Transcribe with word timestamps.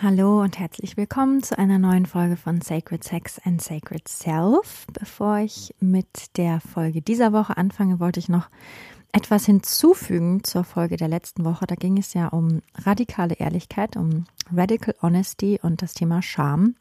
Hallo 0.00 0.42
und 0.42 0.60
herzlich 0.60 0.96
willkommen 0.96 1.42
zu 1.42 1.58
einer 1.58 1.80
neuen 1.80 2.06
Folge 2.06 2.36
von 2.36 2.60
Sacred 2.60 3.02
Sex 3.02 3.40
and 3.44 3.60
Sacred 3.60 4.06
Self. 4.06 4.86
Bevor 4.92 5.38
ich 5.38 5.74
mit 5.80 6.36
der 6.36 6.60
Folge 6.60 7.02
dieser 7.02 7.32
Woche 7.32 7.56
anfange, 7.56 7.98
wollte 7.98 8.20
ich 8.20 8.28
noch 8.28 8.48
etwas 9.10 9.44
hinzufügen 9.44 10.44
zur 10.44 10.62
Folge 10.62 10.96
der 10.96 11.08
letzten 11.08 11.44
Woche. 11.44 11.66
Da 11.66 11.74
ging 11.74 11.98
es 11.98 12.14
ja 12.14 12.28
um 12.28 12.62
radikale 12.76 13.34
Ehrlichkeit, 13.34 13.96
um 13.96 14.26
Radical 14.54 14.94
Honesty 15.02 15.58
und 15.60 15.82
das 15.82 15.94
Thema 15.94 16.22
Scham. 16.22 16.76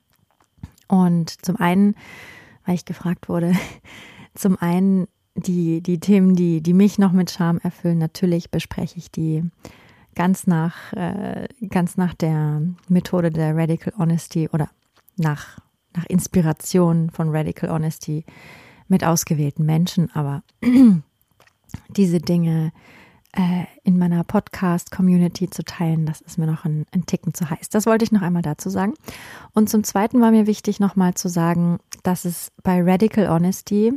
Und 0.88 1.44
zum 1.44 1.56
einen, 1.56 1.96
weil 2.68 2.76
ich 2.76 2.86
gefragt 2.86 3.30
wurde, 3.30 3.54
zum 4.36 4.60
einen 4.60 5.08
die, 5.34 5.82
die 5.82 6.00
Themen, 6.00 6.36
die, 6.36 6.62
die 6.62 6.74
mich 6.76 7.00
noch 7.00 7.14
mit 7.14 7.32
Scham 7.32 7.58
erfüllen. 7.64 7.98
Natürlich 7.98 8.52
bespreche 8.52 9.00
ich 9.00 9.10
die 9.10 9.44
ganz 10.18 10.48
nach, 10.48 10.94
äh, 10.94 11.48
ganz 11.70 11.96
nach 11.96 12.16
der 12.16 12.64
Methode 12.90 13.30
der 13.30 13.56
Radical 13.56 13.94
Honesty 14.00 14.50
oder 14.52 14.68
nach, 15.16 15.60
nach 15.96 16.06
Inspiration 16.08 17.12
von 17.12 17.30
Radical 17.30 17.70
Honesty 17.70 18.26
mit 18.88 19.04
ausgewählten 19.04 19.64
Menschen. 19.64 20.10
Aber 20.16 20.42
diese 21.90 22.18
Dinge 22.18 22.72
äh, 23.34 23.66
in 23.84 24.00
meiner 24.00 24.24
Podcast-Community 24.24 25.52
zu 25.52 25.64
teilen, 25.64 26.08
das 26.08 26.22
ist 26.22 26.40
mir 26.40 26.48
noch 26.48 26.66
ein, 26.66 26.88
ein 26.92 27.06
Ticken 27.06 27.36
zu 27.36 27.52
heiß. 27.52 27.70
Das 27.70 27.86
wollte 27.86 28.04
ich 28.04 28.12
noch 28.12 28.24
einmal 28.24 28.42
dazu 28.42 28.72
sagen. 28.72 28.96
Und 29.54 29.70
zum 29.70 29.84
Zweiten 29.84 30.20
war 30.20 30.32
mir 30.32 30.48
wichtig, 30.48 30.80
nochmal 30.80 31.14
zu 31.14 31.30
sagen, 31.30 31.78
dass 32.02 32.26
es 32.26 32.52
bei 32.64 32.82
Radical 32.82 33.30
Honesty, 33.30 33.94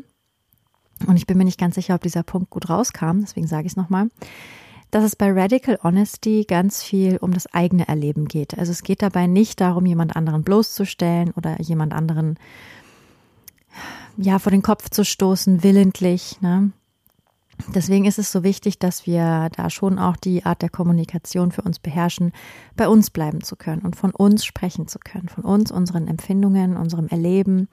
und 1.07 1.17
ich 1.17 1.27
bin 1.27 1.39
mir 1.39 1.47
nicht 1.47 1.59
ganz 1.59 1.77
sicher, 1.77 1.95
ob 1.95 2.03
dieser 2.03 2.25
Punkt 2.25 2.51
gut 2.51 2.69
rauskam, 2.69 3.21
deswegen 3.21 3.47
sage 3.47 3.65
ich 3.65 3.73
es 3.73 3.77
nochmal, 3.77 4.09
dass 4.91 5.05
es 5.05 5.17
bei 5.17 5.31
Radical 5.33 5.79
Honesty 5.83 6.45
ganz 6.47 6.83
viel 6.83 7.17
um 7.19 7.33
das 7.33 7.53
eigene 7.53 7.87
Erleben 7.89 8.27
geht. 8.27 8.59
Also 8.59 8.73
es 8.73 8.83
geht 8.83 9.03
dabei 9.03 9.27
nicht 9.27 9.61
darum, 9.61 9.87
jemand 9.87 10.17
anderen 10.17 10.43
bloßzustellen 10.43 11.33
oder 11.33 11.61
jemand 11.61 11.93
anderen 11.93 12.39
ja 14.17 14.39
vor 14.39 14.51
den 14.51 14.63
Kopf 14.63 14.91
zu 14.91 15.05
stoßen, 15.05 15.63
willentlich. 15.63 16.41
Ne? 16.41 16.73
Deswegen 17.69 18.05
ist 18.05 18.19
es 18.19 18.33
so 18.33 18.43
wichtig, 18.43 18.79
dass 18.79 19.07
wir 19.07 19.49
da 19.57 19.71
schon 19.71 19.99
auch 19.99 20.17
die 20.17 20.45
Art 20.45 20.63
der 20.63 20.71
Kommunikation 20.71 21.53
für 21.53 21.63
uns 21.63 21.79
beherrschen, 21.79 22.33
bei 22.77 22.89
uns 22.89 23.11
bleiben 23.11 23.43
zu 23.43 23.57
können 23.57 23.83
und 23.83 23.97
von 23.97 24.11
uns 24.11 24.45
sprechen 24.45 24.89
zu 24.89 24.99
können, 24.99 25.29
von 25.29 25.45
uns, 25.45 25.71
unseren 25.71 26.09
Empfindungen, 26.09 26.77
unserem 26.77 27.09
Erleben. 27.09 27.69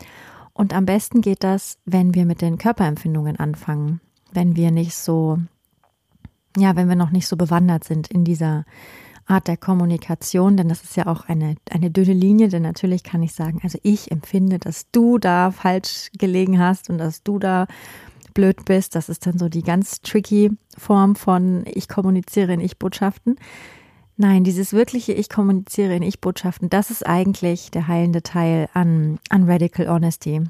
Und 0.54 0.74
am 0.74 0.86
besten 0.86 1.22
geht 1.22 1.44
das, 1.44 1.78
wenn 1.86 2.14
wir 2.14 2.26
mit 2.26 2.42
den 2.42 2.58
Körperempfindungen 2.58 3.38
anfangen, 3.38 4.02
wenn 4.32 4.56
wir 4.56 4.72
nicht 4.72 4.96
so 4.96 5.40
ja, 6.58 6.76
wenn 6.76 6.90
wir 6.90 6.96
noch 6.96 7.12
nicht 7.12 7.28
so 7.28 7.38
bewandert 7.38 7.84
sind 7.84 8.08
in 8.08 8.24
dieser 8.24 8.66
Art 9.28 9.48
der 9.48 9.58
Kommunikation, 9.58 10.56
denn 10.56 10.70
das 10.70 10.84
ist 10.84 10.96
ja 10.96 11.08
auch 11.08 11.26
eine, 11.26 11.56
eine 11.70 11.92
dünne 11.92 12.14
Linie, 12.14 12.48
denn 12.48 12.64
natürlich 12.64 13.04
kann 13.04 13.22
ich 13.22 13.34
sagen, 13.34 13.60
also 13.62 13.78
ich 13.84 14.10
empfinde, 14.12 14.58
dass 14.58 14.90
du 14.92 15.18
da 15.18 15.52
falsch 15.52 16.10
gelegen 16.18 16.60
hast 16.60 16.90
und 16.90 16.98
dass 16.98 17.24
du 17.24 17.38
da 17.38 17.68
blöd 18.34 18.66
bist. 18.66 18.96
Das 18.96 19.10
ist 19.10 19.26
dann 19.26 19.38
so 19.38 19.50
die 19.50 19.64
ganz 19.64 20.02
tricky 20.02 20.52
Form 20.78 21.16
von 21.16 21.66
ich 21.66 21.90
kommuniziere 21.90 22.54
in 22.54 22.62
Ich-Botschaften. 22.62 23.36
Nein, 24.16 24.44
dieses 24.44 24.74
wirkliche 24.74 25.14
Ich 25.14 25.30
kommuniziere 25.30 25.96
in 25.96 26.04
Ich-Botschaften, 26.04 26.70
das 26.70 26.90
ist 26.90 27.06
eigentlich 27.06 27.70
der 27.70 27.88
heilende 27.88 28.24
Teil 28.24 28.68
an, 28.74 29.20
an 29.30 29.48
Radical 29.50 29.90
Honesty, 29.90 30.42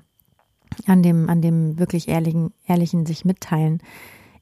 an 0.85 1.03
dem, 1.03 1.29
an 1.29 1.41
dem 1.41 1.79
wirklich 1.79 2.07
ehrlichen, 2.07 2.53
ehrlichen 2.65 3.05
sich 3.05 3.25
mitteilen 3.25 3.81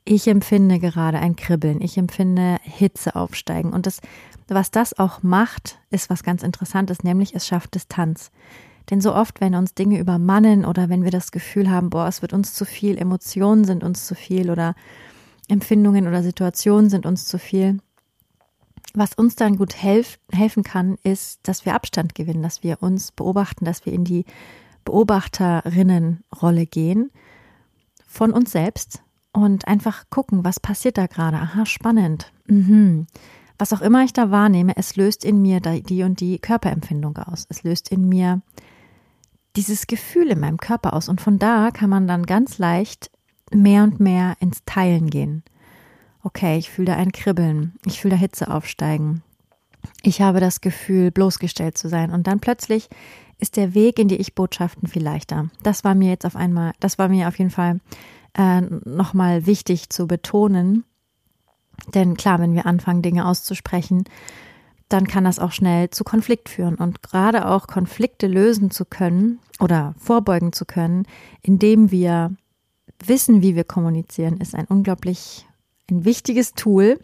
ich 0.05 0.27
empfinde 0.27 0.79
gerade 0.79 1.19
ein 1.19 1.35
Kribbeln, 1.35 1.81
ich 1.81 1.97
empfinde 1.97 2.57
Hitze 2.61 3.15
aufsteigen. 3.15 3.73
Und 3.73 3.87
das, 3.87 4.01
was 4.47 4.69
das 4.69 4.97
auch 4.97 5.23
macht, 5.23 5.79
ist 5.89 6.11
was 6.11 6.23
ganz 6.23 6.43
Interessantes, 6.43 7.03
nämlich 7.03 7.33
es 7.33 7.47
schafft 7.47 7.73
Distanz. 7.73 8.31
Denn 8.91 9.01
so 9.01 9.15
oft, 9.15 9.41
wenn 9.41 9.55
uns 9.55 9.73
Dinge 9.73 9.99
übermannen 9.99 10.63
oder 10.63 10.89
wenn 10.89 11.03
wir 11.03 11.09
das 11.09 11.31
Gefühl 11.31 11.71
haben, 11.71 11.89
boah, 11.89 12.07
es 12.07 12.21
wird 12.21 12.33
uns 12.33 12.53
zu 12.53 12.65
viel, 12.65 12.99
Emotionen 12.99 13.65
sind 13.65 13.83
uns 13.83 14.05
zu 14.05 14.13
viel 14.13 14.51
oder 14.51 14.75
Empfindungen 15.47 16.07
oder 16.07 16.21
Situationen 16.21 16.91
sind 16.91 17.07
uns 17.07 17.25
zu 17.25 17.39
viel, 17.39 17.79
was 18.93 19.13
uns 19.15 19.35
dann 19.35 19.57
gut 19.57 19.75
helf 19.75 20.19
helfen 20.31 20.61
kann, 20.61 20.97
ist, 21.03 21.39
dass 21.47 21.65
wir 21.65 21.73
Abstand 21.73 22.13
gewinnen, 22.13 22.43
dass 22.43 22.61
wir 22.61 22.81
uns 22.83 23.11
beobachten, 23.11 23.65
dass 23.65 23.85
wir 23.87 23.93
in 23.93 24.05
die 24.05 24.23
Beobachterinnenrolle 24.85 26.67
gehen 26.67 27.09
von 28.07 28.31
uns 28.31 28.51
selbst 28.51 29.01
und 29.35 29.67
einfach 29.67 30.05
gucken, 30.09 30.45
was 30.45 30.59
passiert 30.59 30.97
da 30.97 31.07
gerade. 31.07 31.37
Aha, 31.37 31.65
spannend. 31.65 32.31
Mhm. 32.47 33.05
Was 33.57 33.73
auch 33.73 33.81
immer 33.81 34.03
ich 34.03 34.13
da 34.13 34.31
wahrnehme, 34.31 34.75
es 34.77 34.95
löst 34.95 35.25
in 35.25 35.41
mir 35.41 35.59
die 35.59 36.03
und 36.03 36.19
die 36.19 36.39
Körperempfindung 36.39 37.17
aus. 37.17 37.45
Es 37.49 37.63
löst 37.63 37.89
in 37.89 38.07
mir 38.07 38.41
dieses 39.55 39.87
Gefühl 39.87 40.31
in 40.31 40.39
meinem 40.39 40.57
Körper 40.57 40.93
aus. 40.93 41.09
Und 41.09 41.19
von 41.19 41.37
da 41.37 41.71
kann 41.71 41.89
man 41.89 42.07
dann 42.07 42.25
ganz 42.25 42.57
leicht 42.57 43.11
mehr 43.51 43.83
und 43.83 43.99
mehr 43.99 44.35
ins 44.39 44.63
Teilen 44.65 45.09
gehen. 45.09 45.43
Okay, 46.23 46.57
ich 46.57 46.69
fühle 46.69 46.87
da 46.87 46.95
ein 46.95 47.11
Kribbeln. 47.11 47.73
Ich 47.85 47.99
fühle 48.01 48.15
da 48.15 48.19
Hitze 48.19 48.49
aufsteigen. 48.49 49.21
Ich 50.01 50.21
habe 50.21 50.39
das 50.39 50.61
Gefühl, 50.61 51.11
bloßgestellt 51.11 51.77
zu 51.77 51.89
sein. 51.89 52.11
Und 52.11 52.27
dann 52.27 52.39
plötzlich 52.39 52.89
ist 53.37 53.57
der 53.57 53.73
Weg 53.73 53.99
in 53.99 54.07
die 54.07 54.15
Ich-Botschaften 54.15 54.87
viel 54.87 55.03
leichter. 55.03 55.49
Das 55.61 55.83
war 55.83 55.93
mir 55.93 56.09
jetzt 56.09 56.25
auf 56.25 56.37
einmal, 56.37 56.71
das 56.79 56.97
war 56.97 57.09
mir 57.09 57.27
auf 57.27 57.37
jeden 57.37 57.51
Fall 57.51 57.79
äh, 58.35 58.61
nochmal 58.61 59.45
wichtig 59.45 59.89
zu 59.89 60.07
betonen. 60.07 60.83
Denn 61.93 62.15
klar, 62.15 62.39
wenn 62.39 62.53
wir 62.53 62.65
anfangen, 62.65 63.01
Dinge 63.01 63.27
auszusprechen, 63.27 64.05
dann 64.89 65.07
kann 65.07 65.23
das 65.23 65.39
auch 65.39 65.51
schnell 65.51 65.89
zu 65.89 66.03
Konflikt 66.03 66.49
führen. 66.49 66.75
Und 66.75 67.01
gerade 67.01 67.47
auch 67.47 67.67
Konflikte 67.67 68.27
lösen 68.27 68.71
zu 68.71 68.85
können 68.85 69.39
oder 69.59 69.95
vorbeugen 69.97 70.53
zu 70.53 70.65
können, 70.65 71.07
indem 71.41 71.91
wir 71.91 72.35
wissen, 73.03 73.41
wie 73.41 73.55
wir 73.55 73.63
kommunizieren, 73.63 74.37
ist 74.37 74.55
ein 74.55 74.65
unglaublich 74.65 75.47
ein 75.89 76.05
wichtiges 76.05 76.53
Tool. 76.53 76.99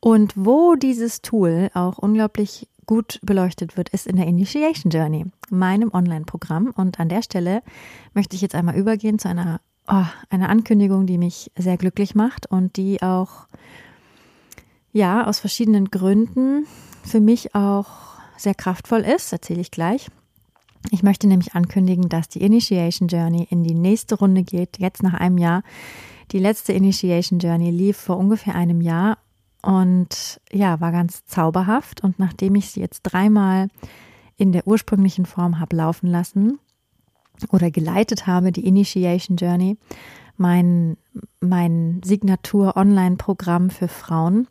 Und 0.00 0.32
wo 0.36 0.74
dieses 0.74 1.22
Tool 1.22 1.70
auch 1.74 1.98
unglaublich 1.98 2.68
gut 2.86 3.20
beleuchtet 3.22 3.76
wird, 3.76 3.88
ist 3.90 4.06
in 4.06 4.16
der 4.16 4.26
Initiation 4.26 4.90
Journey, 4.90 5.26
meinem 5.50 5.92
Online-Programm. 5.92 6.72
Und 6.76 7.00
an 7.00 7.08
der 7.08 7.22
Stelle 7.22 7.62
möchte 8.14 8.36
ich 8.36 8.42
jetzt 8.42 8.54
einmal 8.54 8.76
übergehen 8.76 9.18
zu 9.18 9.28
einer, 9.28 9.60
oh, 9.88 10.04
einer 10.30 10.48
Ankündigung, 10.48 11.06
die 11.06 11.18
mich 11.18 11.50
sehr 11.56 11.76
glücklich 11.76 12.14
macht 12.14 12.46
und 12.46 12.76
die 12.76 13.02
auch, 13.02 13.46
ja, 14.92 15.26
aus 15.26 15.38
verschiedenen 15.38 15.90
Gründen 15.90 16.66
für 17.04 17.20
mich 17.20 17.54
auch 17.54 17.88
sehr 18.36 18.54
kraftvoll 18.54 19.00
ist, 19.00 19.32
erzähle 19.32 19.60
ich 19.60 19.70
gleich. 19.70 20.08
Ich 20.90 21.02
möchte 21.02 21.28
nämlich 21.28 21.54
ankündigen, 21.54 22.08
dass 22.08 22.28
die 22.28 22.42
Initiation 22.42 23.08
Journey 23.08 23.46
in 23.48 23.62
die 23.62 23.74
nächste 23.74 24.16
Runde 24.16 24.42
geht, 24.42 24.78
jetzt 24.78 25.02
nach 25.02 25.14
einem 25.14 25.38
Jahr. 25.38 25.62
Die 26.32 26.38
letzte 26.38 26.72
Initiation 26.72 27.38
Journey 27.38 27.70
lief 27.70 27.96
vor 27.96 28.18
ungefähr 28.18 28.54
einem 28.54 28.80
Jahr 28.80 29.18
und 29.62 30.40
ja, 30.52 30.80
war 30.80 30.92
ganz 30.92 31.24
zauberhaft. 31.24 32.02
Und 32.02 32.18
nachdem 32.18 32.54
ich 32.56 32.70
sie 32.70 32.80
jetzt 32.80 33.02
dreimal 33.02 33.68
in 34.36 34.52
der 34.52 34.66
ursprünglichen 34.66 35.24
Form 35.24 35.60
habe 35.60 35.76
laufen 35.76 36.08
lassen 36.08 36.58
oder 37.50 37.70
geleitet 37.70 38.26
habe, 38.26 38.52
die 38.52 38.66
Initiation 38.66 39.36
Journey, 39.36 39.78
mein, 40.36 40.96
mein 41.40 42.00
Signatur-Online-Programm 42.04 43.70
für 43.70 43.88
Frauen, 43.88 44.48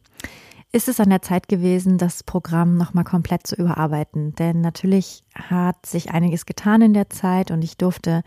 ist 0.72 0.88
es 0.88 1.02
an 1.02 1.10
der 1.10 1.22
Zeit 1.22 1.50
gewesen, 1.50 1.98
das 1.98 2.24
Programm 2.24 2.78
nochmal 2.78 3.04
komplett 3.04 3.46
zu 3.46 3.56
überarbeiten. 3.56 4.34
Denn 4.36 4.62
natürlich 4.62 5.24
hat 5.36 5.86
sich 5.86 6.12
einiges 6.12 6.46
getan 6.46 6.82
in 6.82 6.94
der 6.94 7.10
Zeit 7.10 7.52
und 7.52 7.62
ich 7.62 7.78
durfte 7.78 8.24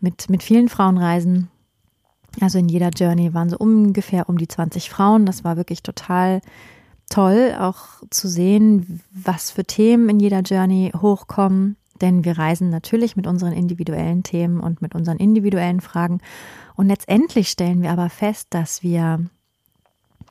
mit, 0.00 0.28
mit 0.28 0.42
vielen 0.42 0.68
Frauen 0.68 0.98
reisen, 0.98 1.48
also 2.40 2.58
in 2.58 2.68
jeder 2.68 2.90
Journey 2.90 3.34
waren 3.34 3.50
so 3.50 3.56
ungefähr 3.56 4.28
um 4.28 4.38
die 4.38 4.48
20 4.48 4.90
Frauen. 4.90 5.26
Das 5.26 5.44
war 5.44 5.56
wirklich 5.56 5.82
total 5.82 6.40
toll, 7.10 7.56
auch 7.58 8.02
zu 8.10 8.28
sehen, 8.28 9.00
was 9.10 9.50
für 9.50 9.64
Themen 9.64 10.08
in 10.08 10.20
jeder 10.20 10.40
Journey 10.40 10.92
hochkommen. 11.00 11.76
Denn 12.00 12.24
wir 12.24 12.38
reisen 12.38 12.70
natürlich 12.70 13.16
mit 13.16 13.26
unseren 13.26 13.52
individuellen 13.52 14.22
Themen 14.22 14.60
und 14.60 14.82
mit 14.82 14.94
unseren 14.94 15.16
individuellen 15.16 15.80
Fragen. 15.80 16.20
Und 16.76 16.86
letztendlich 16.86 17.48
stellen 17.48 17.82
wir 17.82 17.90
aber 17.90 18.08
fest, 18.08 18.48
dass 18.50 18.82
wir 18.82 19.24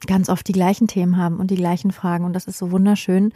ganz 0.05 0.29
oft 0.29 0.47
die 0.47 0.53
gleichen 0.53 0.87
Themen 0.87 1.17
haben 1.17 1.37
und 1.37 1.51
die 1.51 1.55
gleichen 1.55 1.91
Fragen. 1.91 2.23
Und 2.23 2.33
das 2.33 2.45
ist 2.45 2.59
so 2.59 2.71
wunderschön, 2.71 3.33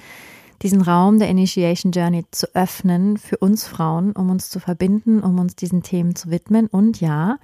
diesen 0.62 0.82
Raum 0.82 1.20
der 1.20 1.28
Initiation 1.28 1.92
Journey 1.92 2.24
zu 2.32 2.48
öffnen 2.56 3.18
für 3.18 3.38
uns 3.38 3.68
Frauen, 3.68 4.12
um 4.14 4.30
uns 4.30 4.50
zu 4.50 4.60
verbinden, 4.60 5.22
um 5.22 5.40
uns 5.40 5.56
diesen 5.56 5.82
Themen 5.82 6.16
zu 6.16 6.30
widmen 6.30 6.68
und 6.68 7.02
ja, 7.02 7.38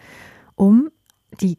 um 0.55 0.89
die 1.41 1.57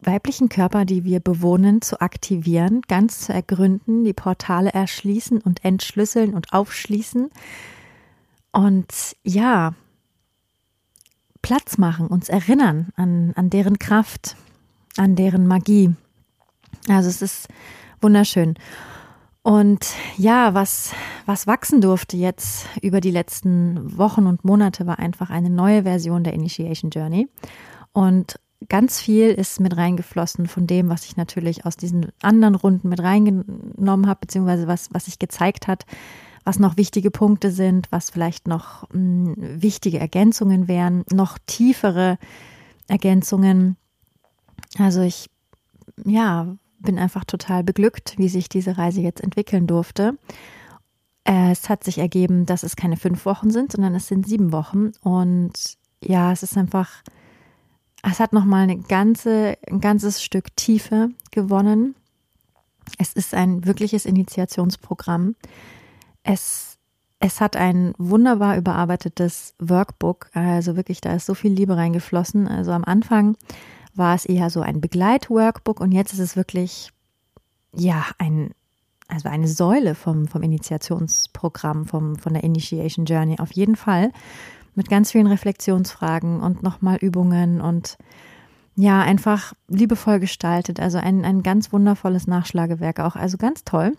weiblichen 0.00 0.48
Körper, 0.48 0.84
die 0.84 1.04
wir 1.04 1.20
bewohnen, 1.20 1.82
zu 1.82 2.00
aktivieren, 2.00 2.82
ganz 2.86 3.20
zu 3.20 3.32
ergründen, 3.32 4.04
die 4.04 4.12
Portale 4.12 4.70
erschließen 4.70 5.40
und 5.40 5.64
entschlüsseln 5.64 6.34
und 6.34 6.52
aufschließen. 6.52 7.30
Und 8.52 9.16
ja, 9.24 9.74
Platz 11.42 11.78
machen, 11.78 12.06
uns 12.08 12.28
erinnern 12.28 12.88
an, 12.96 13.32
an 13.34 13.50
deren 13.50 13.78
Kraft, 13.78 14.36
an 14.96 15.16
deren 15.16 15.46
Magie. 15.46 15.94
Also 16.88 17.08
es 17.08 17.22
ist 17.22 17.48
wunderschön. 18.00 18.54
Und 19.42 19.94
ja, 20.16 20.54
was, 20.54 20.92
was 21.24 21.46
wachsen 21.46 21.80
durfte 21.80 22.16
jetzt 22.16 22.66
über 22.82 23.00
die 23.00 23.10
letzten 23.10 23.96
Wochen 23.96 24.26
und 24.26 24.44
Monate, 24.44 24.86
war 24.86 24.98
einfach 24.98 25.30
eine 25.30 25.50
neue 25.50 25.84
Version 25.84 26.22
der 26.22 26.34
Initiation 26.34 26.90
Journey. 26.90 27.28
Und 27.92 28.38
ganz 28.68 29.00
viel 29.00 29.28
ist 29.28 29.60
mit 29.60 29.76
reingeflossen 29.76 30.46
von 30.48 30.66
dem, 30.66 30.88
was 30.88 31.04
ich 31.04 31.16
natürlich 31.16 31.64
aus 31.64 31.76
diesen 31.76 32.10
anderen 32.22 32.54
Runden 32.54 32.88
mit 32.88 33.00
reingenommen 33.00 34.06
habe, 34.06 34.20
beziehungsweise 34.20 34.66
was, 34.66 34.92
was 34.92 35.04
sich 35.04 35.18
gezeigt 35.18 35.68
hat, 35.68 35.86
was 36.44 36.58
noch 36.58 36.76
wichtige 36.76 37.10
Punkte 37.10 37.50
sind, 37.50 37.86
was 37.92 38.10
vielleicht 38.10 38.48
noch 38.48 38.88
mh, 38.92 39.34
hm, 39.34 39.62
wichtige 39.62 40.00
Ergänzungen 40.00 40.66
wären, 40.66 41.04
noch 41.12 41.38
tiefere 41.46 42.18
Ergänzungen. 42.88 43.76
Also 44.78 45.02
ich, 45.02 45.30
ja, 46.04 46.56
bin 46.80 46.98
einfach 46.98 47.24
total 47.24 47.64
beglückt, 47.64 48.14
wie 48.18 48.28
sich 48.28 48.48
diese 48.48 48.78
Reise 48.78 49.00
jetzt 49.00 49.20
entwickeln 49.20 49.66
durfte. 49.66 50.16
Es 51.24 51.68
hat 51.68 51.84
sich 51.84 51.98
ergeben, 51.98 52.46
dass 52.46 52.62
es 52.62 52.76
keine 52.76 52.96
fünf 52.96 53.26
Wochen 53.26 53.50
sind, 53.50 53.72
sondern 53.72 53.94
es 53.94 54.06
sind 54.06 54.26
sieben 54.26 54.52
Wochen. 54.52 54.92
Und 55.02 55.76
ja, 56.02 56.32
es 56.32 56.42
ist 56.42 56.56
einfach 56.56 57.02
es 58.02 58.20
hat 58.20 58.32
nochmal 58.32 58.64
eine 58.64 58.78
ganze, 58.78 59.56
ein 59.68 59.80
ganzes 59.80 60.22
Stück 60.22 60.54
Tiefe 60.56 61.10
gewonnen. 61.30 61.94
Es 62.98 63.12
ist 63.12 63.34
ein 63.34 63.64
wirkliches 63.66 64.06
Initiationsprogramm. 64.06 65.34
Es, 66.22 66.78
es 67.18 67.40
hat 67.40 67.56
ein 67.56 67.94
wunderbar 67.98 68.56
überarbeitetes 68.56 69.54
Workbook. 69.58 70.30
Also 70.32 70.76
wirklich, 70.76 71.00
da 71.00 71.14
ist 71.14 71.26
so 71.26 71.34
viel 71.34 71.52
Liebe 71.52 71.76
reingeflossen. 71.76 72.46
Also 72.48 72.72
am 72.72 72.84
Anfang 72.84 73.36
war 73.94 74.14
es 74.14 74.24
eher 74.24 74.48
so 74.48 74.60
ein 74.60 74.80
Begleitworkbook 74.80 75.80
und 75.80 75.92
jetzt 75.92 76.12
ist 76.12 76.20
es 76.20 76.36
wirklich, 76.36 76.90
ja, 77.74 78.06
ein, 78.18 78.52
also 79.08 79.28
eine 79.28 79.48
Säule 79.48 79.94
vom, 79.94 80.28
vom 80.28 80.42
Initiationsprogramm, 80.42 81.84
vom, 81.84 82.16
von 82.16 82.32
der 82.32 82.44
Initiation 82.44 83.06
Journey 83.06 83.38
auf 83.40 83.52
jeden 83.52 83.76
Fall 83.76 84.12
mit 84.78 84.88
ganz 84.88 85.10
vielen 85.10 85.26
Reflexionsfragen 85.26 86.40
und 86.40 86.62
nochmal 86.62 86.98
Übungen 86.98 87.60
und 87.60 87.98
ja, 88.76 89.00
einfach 89.00 89.52
liebevoll 89.66 90.20
gestaltet. 90.20 90.78
Also 90.78 90.98
ein, 90.98 91.24
ein 91.24 91.42
ganz 91.42 91.72
wundervolles 91.72 92.28
Nachschlagewerk 92.28 93.00
auch. 93.00 93.16
Also 93.16 93.38
ganz 93.38 93.64
toll. 93.64 93.96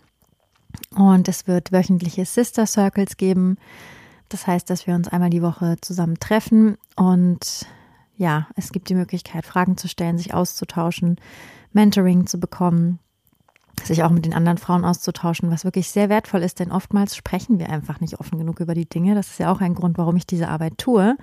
Und 0.96 1.28
es 1.28 1.46
wird 1.46 1.70
wöchentliche 1.70 2.24
Sister 2.24 2.64
Circles 2.64 3.18
geben. 3.18 3.58
Das 4.30 4.46
heißt, 4.46 4.70
dass 4.70 4.86
wir 4.86 4.94
uns 4.94 5.06
einmal 5.08 5.28
die 5.28 5.42
Woche 5.42 5.76
zusammen 5.82 6.18
treffen 6.18 6.78
und 6.96 7.66
ja, 8.16 8.48
es 8.56 8.72
gibt 8.72 8.88
die 8.88 8.94
Möglichkeit, 8.94 9.44
Fragen 9.44 9.76
zu 9.76 9.86
stellen, 9.86 10.16
sich 10.16 10.32
auszutauschen, 10.32 11.16
Mentoring 11.74 12.26
zu 12.26 12.40
bekommen 12.40 13.00
sich 13.82 14.02
auch 14.02 14.10
mit 14.10 14.24
den 14.24 14.34
anderen 14.34 14.58
Frauen 14.58 14.84
auszutauschen, 14.84 15.50
was 15.50 15.64
wirklich 15.64 15.90
sehr 15.90 16.08
wertvoll 16.08 16.42
ist, 16.42 16.60
denn 16.60 16.70
oftmals 16.70 17.16
sprechen 17.16 17.58
wir 17.58 17.70
einfach 17.70 18.00
nicht 18.00 18.20
offen 18.20 18.38
genug 18.38 18.60
über 18.60 18.74
die 18.74 18.88
Dinge. 18.88 19.14
Das 19.14 19.28
ist 19.28 19.38
ja 19.38 19.52
auch 19.52 19.60
ein 19.60 19.74
Grund, 19.74 19.98
warum 19.98 20.16
ich 20.16 20.26
diese 20.26 20.48
Arbeit 20.48 20.78
tue, 20.78 21.16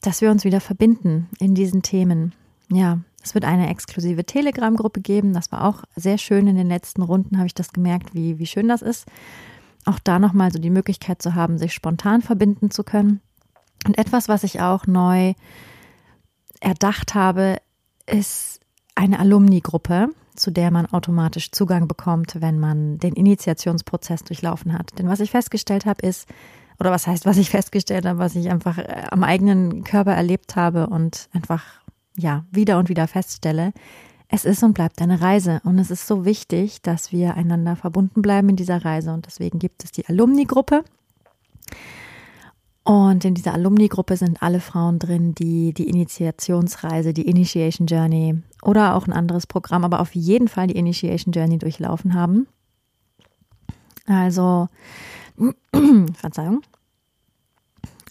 dass 0.00 0.20
wir 0.20 0.30
uns 0.30 0.44
wieder 0.44 0.60
verbinden 0.60 1.28
in 1.40 1.54
diesen 1.54 1.82
Themen. 1.82 2.34
Ja, 2.70 3.00
es 3.22 3.34
wird 3.34 3.44
eine 3.44 3.68
exklusive 3.68 4.24
Telegram-Gruppe 4.24 5.00
geben. 5.00 5.32
Das 5.32 5.50
war 5.50 5.64
auch 5.64 5.82
sehr 5.96 6.18
schön 6.18 6.46
in 6.46 6.56
den 6.56 6.68
letzten 6.68 7.02
Runden, 7.02 7.38
habe 7.38 7.46
ich 7.46 7.54
das 7.54 7.72
gemerkt, 7.72 8.14
wie, 8.14 8.38
wie 8.38 8.46
schön 8.46 8.68
das 8.68 8.82
ist. 8.82 9.06
Auch 9.84 9.98
da 9.98 10.18
nochmal 10.18 10.52
so 10.52 10.58
die 10.58 10.70
Möglichkeit 10.70 11.22
zu 11.22 11.34
haben, 11.34 11.58
sich 11.58 11.72
spontan 11.72 12.22
verbinden 12.22 12.70
zu 12.70 12.84
können. 12.84 13.20
Und 13.86 13.98
etwas, 13.98 14.28
was 14.28 14.44
ich 14.44 14.60
auch 14.60 14.86
neu 14.86 15.34
erdacht 16.60 17.14
habe, 17.14 17.56
ist 18.06 18.60
eine 18.94 19.18
Alumni-Gruppe 19.18 20.10
zu 20.36 20.50
der 20.50 20.70
man 20.70 20.86
automatisch 20.86 21.50
Zugang 21.50 21.88
bekommt, 21.88 22.40
wenn 22.40 22.58
man 22.58 22.98
den 22.98 23.14
Initiationsprozess 23.14 24.24
durchlaufen 24.24 24.72
hat. 24.72 24.98
Denn 24.98 25.08
was 25.08 25.20
ich 25.20 25.30
festgestellt 25.30 25.86
habe, 25.86 26.06
ist, 26.06 26.28
oder 26.78 26.90
was 26.90 27.06
heißt, 27.06 27.26
was 27.26 27.38
ich 27.38 27.50
festgestellt 27.50 28.06
habe, 28.06 28.18
was 28.18 28.36
ich 28.36 28.50
einfach 28.50 28.78
äh, 28.78 29.04
am 29.10 29.24
eigenen 29.24 29.84
Körper 29.84 30.12
erlebt 30.12 30.56
habe 30.56 30.88
und 30.88 31.28
einfach, 31.32 31.64
ja, 32.16 32.44
wieder 32.50 32.78
und 32.78 32.88
wieder 32.88 33.08
feststelle, 33.08 33.72
es 34.28 34.44
ist 34.44 34.62
und 34.62 34.74
bleibt 34.74 35.00
eine 35.00 35.20
Reise. 35.20 35.60
Und 35.64 35.78
es 35.78 35.90
ist 35.90 36.06
so 36.06 36.24
wichtig, 36.24 36.82
dass 36.82 37.12
wir 37.12 37.34
einander 37.34 37.76
verbunden 37.76 38.22
bleiben 38.22 38.48
in 38.48 38.56
dieser 38.56 38.84
Reise. 38.84 39.12
Und 39.12 39.26
deswegen 39.26 39.58
gibt 39.58 39.84
es 39.84 39.92
die 39.92 40.06
Alumni-Gruppe. 40.06 40.84
Und 42.82 43.24
in 43.24 43.34
dieser 43.34 43.54
Alumni-Gruppe 43.54 44.16
sind 44.16 44.42
alle 44.42 44.60
Frauen 44.60 44.98
drin, 44.98 45.34
die 45.34 45.72
die 45.74 45.88
Initiationsreise, 45.88 47.12
die 47.12 47.28
Initiation 47.28 47.86
Journey 47.86 48.36
oder 48.66 48.94
auch 48.94 49.06
ein 49.06 49.12
anderes 49.12 49.46
Programm, 49.46 49.84
aber 49.84 50.00
auf 50.00 50.14
jeden 50.14 50.48
Fall 50.48 50.66
die 50.66 50.76
Initiation 50.76 51.32
Journey 51.32 51.58
durchlaufen 51.58 52.14
haben. 52.14 52.46
Also, 54.06 54.68
Verzeihung. 56.14 56.62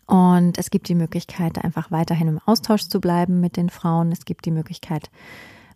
Und 0.08 0.58
es 0.58 0.70
gibt 0.70 0.88
die 0.88 0.96
Möglichkeit, 0.96 1.64
einfach 1.64 1.92
weiterhin 1.92 2.28
im 2.28 2.40
Austausch 2.46 2.88
zu 2.88 3.02
bleiben 3.02 3.40
mit 3.40 3.58
den 3.58 3.70
Frauen. 3.70 4.12
Es 4.12 4.26
gibt 4.26 4.46
die 4.46 4.52
Möglichkeit, 4.52 5.10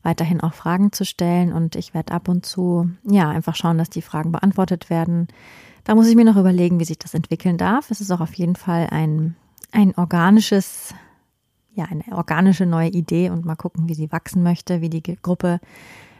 weiterhin 0.04 0.40
auch 0.42 0.54
Fragen 0.54 0.92
zu 0.92 1.04
stellen. 1.04 1.52
Und 1.52 1.76
ich 1.76 1.94
werde 1.94 2.14
ab 2.14 2.28
und 2.28 2.46
zu, 2.46 2.90
ja, 3.04 3.30
einfach 3.30 3.56
schauen, 3.56 3.80
dass 3.80 3.90
die 3.90 4.04
Fragen 4.04 4.32
beantwortet 4.32 4.90
werden. 4.90 5.28
Da 5.84 5.96
muss 5.96 6.08
ich 6.08 6.16
mir 6.16 6.26
noch 6.26 6.38
überlegen, 6.38 6.80
wie 6.80 6.86
sich 6.86 7.00
das 7.00 7.16
entwickeln 7.16 7.58
darf. 7.58 7.90
Es 7.90 8.02
ist 8.02 8.12
auch 8.12 8.22
auf 8.22 8.36
jeden 8.36 8.56
Fall 8.56 8.88
ein, 8.92 9.36
ein 9.72 9.96
organisches, 9.98 10.94
ja, 11.80 11.86
eine 11.86 12.04
organische 12.12 12.66
neue 12.66 12.90
Idee 12.90 13.30
und 13.30 13.46
mal 13.46 13.56
gucken, 13.56 13.88
wie 13.88 13.96
sie 13.96 14.12
wachsen 14.12 14.44
möchte, 14.44 14.82
wie 14.82 14.90
die 14.90 15.02
Gruppe 15.02 15.60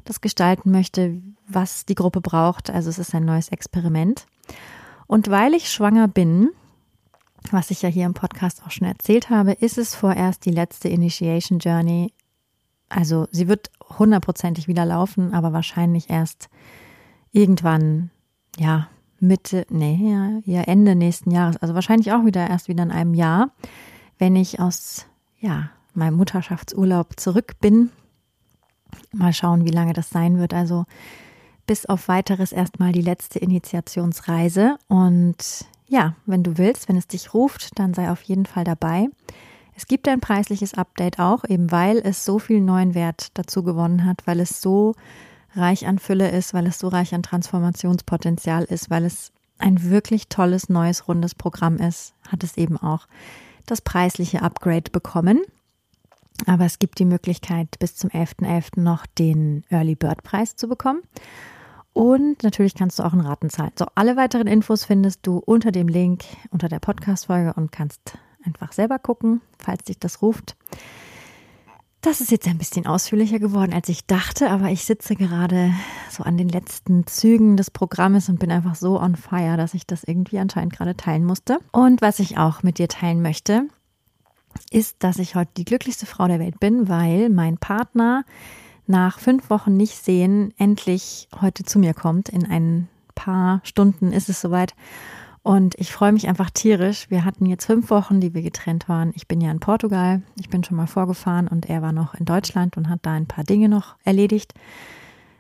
das 0.06 0.22
gestalten 0.22 0.72
möchte, 0.72 1.22
was 1.48 1.86
die 1.86 1.96
Gruppe 1.96 2.22
braucht. 2.22 2.70
Also 2.70 2.90
es 2.90 2.98
ist 2.98 3.14
ein 3.14 3.26
neues 3.26 3.50
Experiment. 3.50 4.26
Und 5.06 5.30
weil 5.30 5.54
ich 5.54 5.70
schwanger 5.70 6.08
bin, 6.08 6.50
was 7.52 7.72
ich 7.72 7.82
ja 7.82 7.90
hier 7.90 8.06
im 8.06 8.14
Podcast 8.14 8.64
auch 8.66 8.72
schon 8.72 8.88
erzählt 8.88 9.30
habe, 9.30 9.52
ist 9.52 9.78
es 9.78 9.96
vorerst 9.96 10.46
die 10.46 10.52
letzte 10.52 10.88
Initiation 10.88 11.60
Journey. 11.60 12.14
Also 12.88 13.28
sie 13.32 13.48
wird 13.48 13.70
hundertprozentig 13.98 14.68
wieder 14.68 14.86
laufen, 14.86 15.34
aber 15.34 15.52
wahrscheinlich 15.52 16.10
erst 16.10 16.50
irgendwann, 17.32 18.12
ja, 18.58 18.88
Mitte, 19.20 19.66
nee, 19.70 20.00
ja, 20.02 20.40
ja, 20.46 20.62
Ende 20.62 20.96
nächsten 20.96 21.32
Jahres, 21.32 21.58
also 21.58 21.76
wahrscheinlich 21.76 22.14
auch 22.14 22.24
wieder 22.24 22.50
erst 22.50 22.70
wieder 22.70 22.84
in 22.84 22.92
einem 22.92 23.14
Jahr, 23.14 23.52
wenn 24.18 24.36
ich 24.36 24.60
aus, 24.60 25.06
ja, 25.40 25.72
meinem 25.94 26.18
Mutterschaftsurlaub 26.18 27.20
zurück 27.20 27.54
bin. 27.60 27.92
Mal 29.12 29.34
schauen, 29.34 29.66
wie 29.66 29.72
lange 29.72 29.94
das 29.94 30.10
sein 30.10 30.38
wird. 30.40 30.54
Also 30.54 30.86
bis 31.66 31.86
auf 31.86 32.08
weiteres 32.08 32.52
erstmal 32.52 32.92
die 32.92 33.02
letzte 33.02 33.40
Initiationsreise. 33.40 34.78
Und 34.88 35.66
ja, 35.88 36.16
wenn 36.26 36.44
du 36.44 36.58
willst, 36.58 36.90
wenn 36.90 36.98
es 36.98 37.08
dich 37.08 37.34
ruft, 37.34 37.78
dann 37.80 37.94
sei 37.94 38.12
auf 38.12 38.22
jeden 38.24 38.46
Fall 38.46 38.64
dabei. 38.64 39.08
Es 39.76 39.88
gibt 39.88 40.08
ein 40.08 40.20
preisliches 40.20 40.74
Update 40.74 41.20
auch, 41.20 41.46
eben 41.48 41.72
weil 41.72 42.00
es 42.00 42.26
so 42.26 42.38
viel 42.38 42.60
neuen 42.60 42.96
Wert 42.96 43.28
dazu 43.36 43.64
gewonnen 43.64 44.06
hat, 44.06 44.26
weil 44.26 44.40
es 44.40 44.62
so 44.62 44.94
reich 45.56 45.88
an 45.88 46.00
Fülle 46.00 46.30
ist, 46.30 46.54
weil 46.54 46.68
es 46.68 46.80
so 46.80 46.90
reich 46.90 47.16
an 47.16 47.24
Transformationspotenzial 47.24 48.66
ist, 48.66 48.90
weil 48.90 49.06
es 49.06 49.32
ein 49.58 49.90
wirklich 49.90 50.28
tolles, 50.28 50.70
neues, 50.70 51.08
rundes 51.08 51.36
Programm 51.36 51.78
ist, 51.78 52.14
hat 52.28 52.44
es 52.44 52.58
eben 52.58 52.78
auch 52.78 53.08
das 53.72 53.82
preisliche 53.82 54.42
Upgrade 54.42 54.92
bekommen. 54.92 55.42
Aber 56.46 56.66
es 56.66 56.80
gibt 56.80 57.00
die 57.00 57.06
Möglichkeit, 57.06 57.78
bis 57.80 57.96
zum 57.96 58.10
11.11. 58.10 58.46
.11. 58.46 58.80
noch 58.80 59.06
den 59.06 59.66
Early 59.70 59.96
Bird 59.96 60.24
Preis 60.24 60.56
zu 60.56 60.68
bekommen. 60.68 61.02
Und 61.94 62.44
natürlich 62.44 62.76
kannst 62.76 63.00
du 63.00 63.04
auch 63.04 63.14
in 63.14 63.20
Raten 63.20 63.50
zahlen. 63.50 63.72
So, 63.78 63.86
alle 63.96 64.16
weiteren 64.16 64.48
Infos 64.48 64.86
findest 64.86 65.28
du 65.28 65.38
unter 65.38 65.72
dem 65.72 65.88
Link 65.88 66.24
unter 66.52 66.70
der 66.70 66.80
Podcast-Folge 66.80 67.54
und 67.56 67.72
kannst 67.72 68.18
einfach 68.46 68.72
selber 68.72 69.00
gucken, 69.00 69.42
falls 69.58 69.84
dich 69.84 70.00
das 70.00 70.22
ruft. 70.22 70.56
Das 72.02 72.22
ist 72.22 72.32
jetzt 72.32 72.48
ein 72.48 72.58
bisschen 72.58 72.88
ausführlicher 72.88 73.40
geworden, 73.40 73.74
als 73.74 73.90
ich 73.90 74.06
dachte, 74.06 74.50
aber 74.50 74.70
ich 74.70 74.86
sitze 74.86 75.16
gerade 75.18 75.74
so 76.10 76.24
an 76.24 76.38
den 76.38 76.48
letzten 76.48 77.06
Zügen 77.06 77.58
des 77.58 77.72
Programmes 77.72 78.30
und 78.30 78.40
bin 78.40 78.52
einfach 78.52 78.76
so 78.76 79.02
on 79.02 79.18
fire, 79.18 79.58
dass 79.58 79.74
ich 79.74 79.86
das 79.86 80.06
irgendwie 80.06 80.40
anscheinend 80.40 80.72
gerade 80.72 80.96
teilen 80.96 81.26
musste. 81.26 81.60
Und 81.74 82.02
was 82.02 82.20
ich 82.20 82.38
auch 82.38 82.64
mit 82.64 82.78
dir 82.78 82.88
teilen 82.88 83.22
möchte, 83.22 83.64
ist, 84.72 84.96
dass 85.00 85.20
ich 85.20 85.36
heute 85.36 85.52
die 85.58 85.66
glücklichste 85.66 86.06
Frau 86.06 86.28
der 86.28 86.40
Welt 86.40 86.62
bin, 86.62 86.88
weil 86.88 87.30
mein 87.30 87.58
Partner 87.58 88.24
nach 88.88 89.20
fünf 89.20 89.50
Wochen 89.50 89.76
nicht 89.76 89.98
sehen, 89.98 90.54
endlich 90.58 91.28
heute 91.42 91.64
zu 91.64 91.80
mir 91.80 91.94
kommt. 91.94 92.30
In 92.30 92.46
ein 92.46 92.88
paar 93.14 93.60
Stunden 93.66 94.14
ist 94.14 94.30
es 94.30 94.40
soweit. 94.40 94.74
Und 95.42 95.76
ich 95.80 95.92
freue 95.92 96.12
mich 96.12 96.28
einfach 96.28 96.50
tierisch. 96.50 97.10
Wir 97.10 97.24
hatten 97.24 97.46
jetzt 97.46 97.66
fünf 97.66 97.90
Wochen, 97.90 98.20
die 98.20 98.34
wir 98.34 98.42
getrennt 98.42 98.90
waren. 98.90 99.12
Ich 99.16 99.28
bin 99.28 99.40
ja 99.42 99.52
in 99.52 99.60
Portugal. 99.60 100.22
Ich 100.40 100.50
bin 100.50 100.64
schon 100.64 100.78
mal 100.78 100.88
vorgefahren 100.88 101.48
und 101.48 101.70
er 101.70 101.82
war 101.82 101.94
noch 101.94 102.14
in 102.14 102.26
Deutschland 102.26 102.78
und 102.78 102.90
hat 102.90 103.00
da 103.04 103.14
ein 103.14 103.26
paar 103.26 103.46
Dinge 103.46 103.70
noch 103.70 103.96
erledigt. 104.04 104.54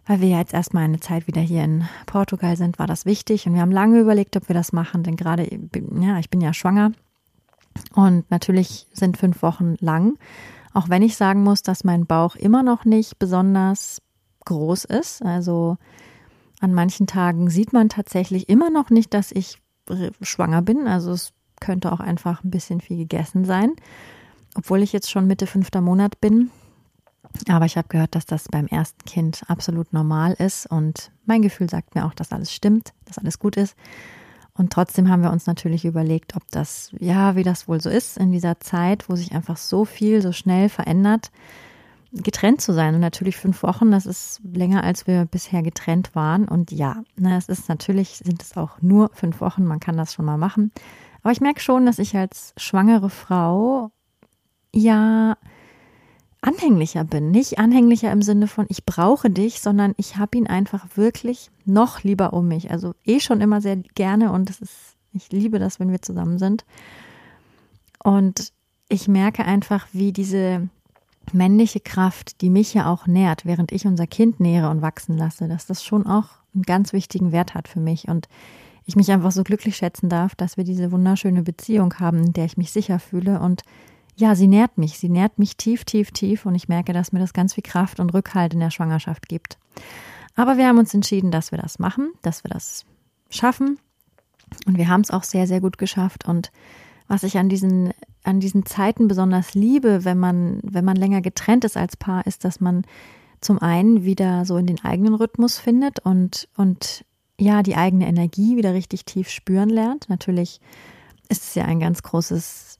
Weil 0.06 0.22
wir 0.22 0.30
ja 0.30 0.40
jetzt 0.40 0.54
erstmal 0.54 0.86
eine 0.86 1.00
Zeit 1.00 1.28
wieder 1.28 1.42
hier 1.42 1.64
in 1.64 1.84
Portugal 2.06 2.56
sind, 2.56 2.80
war 2.80 2.88
das 2.88 3.06
wichtig. 3.06 3.46
Und 3.46 3.54
wir 3.54 3.62
haben 3.62 3.72
lange 3.72 4.00
überlegt, 4.00 4.36
ob 4.38 4.48
wir 4.48 4.56
das 4.56 4.74
machen, 4.74 5.04
denn 5.04 5.16
gerade, 5.16 5.48
ja, 6.02 6.18
ich 6.18 6.30
bin 6.30 6.42
ja 6.42 6.54
schwanger. 6.54 6.94
Und 7.94 8.30
natürlich 8.32 8.88
sind 8.94 9.18
fünf 9.18 9.44
Wochen 9.44 9.76
lang. 9.80 10.18
Auch 10.74 10.90
wenn 10.90 11.04
ich 11.04 11.16
sagen 11.16 11.44
muss, 11.44 11.62
dass 11.62 11.84
mein 11.84 12.06
Bauch 12.06 12.36
immer 12.36 12.64
noch 12.64 12.86
nicht 12.86 13.20
besonders 13.20 14.02
groß 14.46 14.86
ist. 14.86 15.22
Also 15.24 15.78
an 16.60 16.74
manchen 16.74 17.06
Tagen 17.06 17.50
sieht 17.50 17.74
man 17.74 17.90
tatsächlich 17.90 18.50
immer 18.50 18.70
noch 18.70 18.90
nicht, 18.90 19.14
dass 19.14 19.32
ich 19.32 19.60
schwanger 20.22 20.62
bin. 20.62 20.88
Also 20.88 21.12
es 21.12 21.34
könnte 21.60 21.92
auch 21.92 22.00
einfach 22.00 22.44
ein 22.44 22.52
bisschen 22.52 22.82
viel 22.82 22.98
gegessen 22.98 23.46
sein, 23.46 23.74
obwohl 24.56 24.82
ich 24.82 24.94
jetzt 24.94 25.12
schon 25.12 25.28
Mitte 25.28 25.48
fünfter 25.48 25.82
Monat 25.82 26.20
bin. 26.22 26.52
Aber 27.48 27.66
ich 27.66 27.78
habe 27.78 27.88
gehört, 27.88 28.16
dass 28.16 28.26
das 28.26 28.48
beim 28.50 28.66
ersten 28.68 29.04
Kind 29.06 29.44
absolut 29.48 29.94
normal 29.94 30.34
ist 30.34 30.66
und 30.66 31.12
mein 31.26 31.42
Gefühl 31.42 31.70
sagt 31.70 31.94
mir 31.94 32.06
auch, 32.06 32.14
dass 32.14 32.32
alles 32.32 32.54
stimmt, 32.54 32.94
dass 33.06 33.20
alles 33.20 33.38
gut 33.40 33.56
ist. 33.56 33.76
Und 34.54 34.74
trotzdem 34.74 35.10
haben 35.10 35.22
wir 35.22 35.32
uns 35.32 35.46
natürlich 35.46 35.86
überlegt, 35.86 36.36
ob 36.36 36.44
das, 36.52 36.92
ja, 37.00 37.36
wie 37.36 37.44
das 37.44 37.68
wohl 37.68 37.80
so 37.80 37.90
ist 37.90 38.18
in 38.18 38.32
dieser 38.32 38.60
Zeit, 38.60 39.08
wo 39.08 39.16
sich 39.16 39.34
einfach 39.34 39.58
so 39.58 39.86
viel 39.86 40.22
so 40.22 40.32
schnell 40.32 40.70
verändert, 40.70 41.32
getrennt 42.12 42.62
zu 42.62 42.74
sein. 42.74 42.96
Und 42.96 43.02
natürlich 43.02 43.38
fünf 43.38 43.64
Wochen, 43.64 43.92
das 43.92 44.06
ist 44.06 44.42
länger, 44.44 44.84
als 44.84 45.08
wir 45.08 45.26
bisher 45.26 45.62
getrennt 45.62 46.16
waren. 46.16 46.48
Und 46.48 46.72
ja, 46.72 47.04
ne, 47.16 47.38
es 47.38 47.50
ist 47.50 47.70
natürlich, 47.70 48.22
sind 48.24 48.42
es 48.42 48.58
auch 48.58 48.82
nur 48.82 49.10
fünf 49.14 49.42
Wochen, 49.42 49.66
man 49.66 49.80
kann 49.80 49.98
das 49.98 50.14
schon 50.14 50.26
mal 50.26 50.38
machen. 50.38 50.72
Aber 51.22 51.32
ich 51.32 51.42
merke 51.42 51.62
schon, 51.62 51.86
dass 51.86 52.00
ich 52.00 52.16
als 52.16 52.54
schwangere 52.58 53.10
Frau 53.10 53.92
ja 54.74 55.38
anhänglicher 56.42 57.04
bin. 57.04 57.32
Nicht 57.32 57.60
anhänglicher 57.60 58.12
im 58.12 58.22
Sinne 58.22 58.48
von, 58.48 58.66
ich 58.70 58.86
brauche 58.86 59.30
dich, 59.30 59.60
sondern 59.60 59.94
ich 59.98 60.18
habe 60.18 60.38
ihn 60.38 60.48
einfach 60.48 60.86
wirklich 60.96 61.52
noch 61.66 62.04
lieber 62.04 62.34
um 62.34 62.48
mich. 62.48 62.72
Also 62.72 62.94
eh 63.06 63.20
schon 63.20 63.42
immer 63.42 63.62
sehr 63.62 63.78
gerne 63.78 64.32
und 64.32 64.50
es 64.50 64.62
ist, 64.62 64.96
ich 65.12 65.32
liebe 65.32 65.60
das, 65.60 65.80
wenn 65.80 65.92
wir 65.92 66.02
zusammen 66.02 66.40
sind. 66.40 66.66
Und 68.04 68.54
ich 68.88 69.08
merke 69.08 69.44
einfach, 69.44 69.88
wie 69.92 70.14
diese 70.14 70.70
männliche 71.34 71.80
Kraft, 71.80 72.42
die 72.42 72.50
mich 72.50 72.74
ja 72.74 72.92
auch 72.92 73.08
nährt, 73.08 73.46
während 73.46 73.72
ich 73.72 73.86
unser 73.86 74.08
Kind 74.08 74.40
nähere 74.40 74.70
und 74.70 74.82
wachsen 74.82 75.18
lasse, 75.18 75.48
dass 75.48 75.66
das 75.66 75.84
schon 75.84 76.06
auch 76.06 76.28
einen 76.54 76.64
ganz 76.64 76.94
wichtigen 76.94 77.32
Wert 77.32 77.54
hat 77.54 77.68
für 77.68 77.80
mich. 77.80 78.08
Und 78.08 78.28
ich 78.86 78.96
mich 78.96 79.12
einfach 79.12 79.32
so 79.32 79.44
glücklich 79.44 79.78
schätzen 79.78 80.10
darf, 80.10 80.36
dass 80.36 80.58
wir 80.58 80.64
diese 80.64 80.92
wunderschöne 80.92 81.44
Beziehung 81.44 81.94
haben, 82.00 82.20
in 82.20 82.34
der 82.34 82.46
ich 82.46 82.58
mich 82.58 82.72
sicher 82.72 83.00
fühle. 83.00 83.40
Und 83.40 83.62
ja, 84.16 84.36
sie 84.36 84.48
nährt 84.48 84.78
mich, 84.78 84.98
sie 84.98 85.10
nährt 85.10 85.38
mich 85.40 85.58
tief, 85.58 85.86
tief, 85.86 86.12
tief. 86.12 86.46
Und 86.46 86.56
ich 86.56 86.68
merke, 86.68 86.92
dass 86.92 87.12
mir 87.12 87.20
das 87.20 87.34
ganz 87.34 87.54
viel 87.54 87.64
Kraft 87.64 88.00
und 88.00 88.14
Rückhalt 88.14 88.54
in 88.54 88.60
der 88.60 88.72
Schwangerschaft 88.72 89.30
gibt. 89.30 89.58
Aber 90.36 90.58
wir 90.58 90.68
haben 90.68 90.80
uns 90.80 90.94
entschieden, 90.94 91.32
dass 91.32 91.52
wir 91.52 91.60
das 91.60 91.80
machen, 91.80 92.12
dass 92.22 92.44
wir 92.44 92.50
das 92.50 92.86
schaffen. 93.30 93.80
Und 94.66 94.78
wir 94.78 94.88
haben 94.88 95.02
es 95.02 95.12
auch 95.12 95.24
sehr, 95.24 95.48
sehr 95.48 95.62
gut 95.62 95.78
geschafft. 95.78 96.28
Und 96.28 96.52
was 97.08 97.24
ich 97.24 97.38
an 97.38 97.50
diesen, 97.50 97.94
an 98.24 98.40
diesen 98.40 98.66
Zeiten 98.66 99.08
besonders 99.08 99.54
liebe, 99.54 100.06
wenn 100.06 100.18
man, 100.18 100.60
wenn 100.64 100.86
man 100.86 100.96
länger 100.96 101.22
getrennt 101.22 101.64
ist 101.64 101.78
als 101.78 101.98
Paar, 101.98 102.28
ist, 102.28 102.44
dass 102.44 102.60
man 102.60 102.84
zum 103.42 103.60
einen 103.60 104.04
wieder 104.04 104.46
so 104.46 104.58
in 104.58 104.68
den 104.68 104.84
eigenen 104.84 105.16
Rhythmus 105.16 105.58
findet 105.58 106.00
und, 106.00 106.50
und 106.58 107.06
ja, 107.40 107.64
die 107.64 107.76
eigene 107.76 108.08
Energie 108.08 108.58
wieder 108.58 108.74
richtig 108.74 109.06
tief 109.06 109.30
spüren 109.30 109.70
lernt. 109.70 110.10
Natürlich 110.10 110.60
ist 111.30 111.44
es 111.44 111.56
ja 111.56 111.64
ein 111.64 111.80
ganz 111.80 112.04
großes 112.04 112.80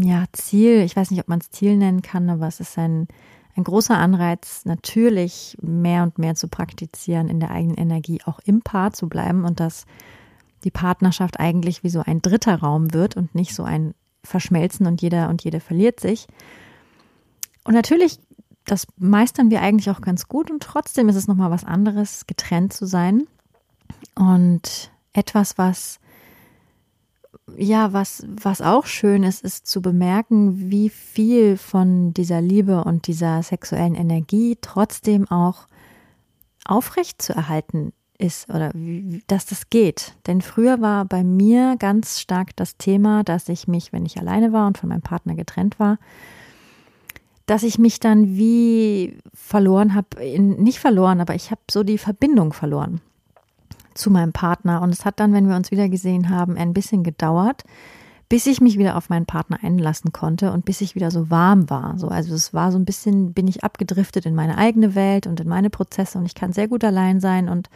ja, 0.00 0.24
Ziel. 0.32 0.80
Ich 0.82 0.96
weiß 0.96 1.10
nicht, 1.10 1.20
ob 1.20 1.28
man 1.28 1.40
es 1.40 1.50
Ziel 1.50 1.76
nennen 1.76 2.02
kann, 2.02 2.30
aber 2.30 2.46
es 2.46 2.60
ist 2.60 2.78
ein, 2.78 3.08
ein 3.56 3.64
großer 3.64 3.96
Anreiz, 3.96 4.64
natürlich 4.64 5.58
mehr 5.60 6.02
und 6.04 6.18
mehr 6.18 6.34
zu 6.34 6.48
praktizieren, 6.48 7.28
in 7.28 7.40
der 7.40 7.50
eigenen 7.50 7.76
Energie 7.76 8.20
auch 8.24 8.38
im 8.44 8.62
Paar 8.62 8.92
zu 8.92 9.08
bleiben 9.08 9.44
und 9.44 9.60
das 9.60 9.84
die 10.64 10.70
Partnerschaft 10.70 11.40
eigentlich 11.40 11.82
wie 11.82 11.90
so 11.90 12.02
ein 12.04 12.22
dritter 12.22 12.56
Raum 12.56 12.92
wird 12.92 13.16
und 13.16 13.34
nicht 13.34 13.54
so 13.54 13.62
ein 13.62 13.94
Verschmelzen 14.24 14.86
und 14.86 15.00
jeder 15.02 15.28
und 15.28 15.42
jede 15.42 15.60
verliert 15.60 16.00
sich. 16.00 16.26
Und 17.64 17.74
natürlich, 17.74 18.18
das 18.64 18.86
meistern 18.98 19.50
wir 19.50 19.62
eigentlich 19.62 19.90
auch 19.90 20.00
ganz 20.00 20.28
gut 20.28 20.50
und 20.50 20.62
trotzdem 20.62 21.08
ist 21.08 21.16
es 21.16 21.28
nochmal 21.28 21.50
was 21.50 21.64
anderes, 21.64 22.26
getrennt 22.26 22.72
zu 22.72 22.86
sein. 22.86 23.26
Und 24.14 24.90
etwas, 25.12 25.58
was 25.58 25.98
ja, 27.56 27.92
was, 27.92 28.24
was 28.28 28.62
auch 28.62 28.86
schön 28.86 29.24
ist, 29.24 29.42
ist 29.42 29.66
zu 29.66 29.82
bemerken, 29.82 30.70
wie 30.70 30.88
viel 30.88 31.56
von 31.56 32.14
dieser 32.14 32.40
Liebe 32.40 32.84
und 32.84 33.06
dieser 33.06 33.42
sexuellen 33.42 33.94
Energie 33.94 34.56
trotzdem 34.60 35.28
auch 35.28 35.66
aufrecht 36.64 37.20
zu 37.20 37.32
erhalten 37.32 37.92
ist 38.20 38.48
oder 38.50 38.70
dass 39.26 39.46
das 39.46 39.70
geht. 39.70 40.14
Denn 40.26 40.40
früher 40.40 40.80
war 40.80 41.04
bei 41.04 41.24
mir 41.24 41.76
ganz 41.78 42.20
stark 42.20 42.54
das 42.56 42.76
Thema, 42.76 43.24
dass 43.24 43.48
ich 43.48 43.66
mich, 43.66 43.92
wenn 43.92 44.06
ich 44.06 44.18
alleine 44.18 44.52
war 44.52 44.66
und 44.66 44.78
von 44.78 44.88
meinem 44.88 45.02
Partner 45.02 45.34
getrennt 45.34 45.78
war, 45.78 45.98
dass 47.46 47.62
ich 47.64 47.78
mich 47.78 47.98
dann 47.98 48.36
wie 48.36 49.18
verloren 49.34 49.94
habe, 49.94 50.38
nicht 50.38 50.78
verloren, 50.78 51.20
aber 51.20 51.34
ich 51.34 51.50
habe 51.50 51.62
so 51.70 51.82
die 51.82 51.98
Verbindung 51.98 52.52
verloren 52.52 53.00
zu 53.94 54.10
meinem 54.10 54.32
Partner. 54.32 54.82
Und 54.82 54.90
es 54.90 55.04
hat 55.04 55.18
dann, 55.18 55.32
wenn 55.32 55.48
wir 55.48 55.56
uns 55.56 55.70
wieder 55.70 55.88
gesehen 55.88 56.30
haben, 56.30 56.56
ein 56.56 56.72
bisschen 56.72 57.02
gedauert, 57.02 57.64
bis 58.28 58.46
ich 58.46 58.60
mich 58.60 58.78
wieder 58.78 58.96
auf 58.96 59.08
meinen 59.08 59.26
Partner 59.26 59.58
einlassen 59.62 60.12
konnte 60.12 60.52
und 60.52 60.64
bis 60.64 60.80
ich 60.80 60.94
wieder 60.94 61.10
so 61.10 61.30
warm 61.30 61.68
war. 61.68 61.98
So, 61.98 62.06
also 62.06 62.32
es 62.34 62.54
war 62.54 62.70
so 62.70 62.78
ein 62.78 62.84
bisschen, 62.84 63.32
bin 63.32 63.48
ich 63.48 63.64
abgedriftet 63.64 64.24
in 64.24 64.36
meine 64.36 64.56
eigene 64.56 64.94
Welt 64.94 65.26
und 65.26 65.40
in 65.40 65.48
meine 65.48 65.70
Prozesse 65.70 66.16
und 66.16 66.26
ich 66.26 66.36
kann 66.36 66.52
sehr 66.52 66.68
gut 66.68 66.84
allein 66.84 67.18
sein 67.18 67.48
und 67.48 67.68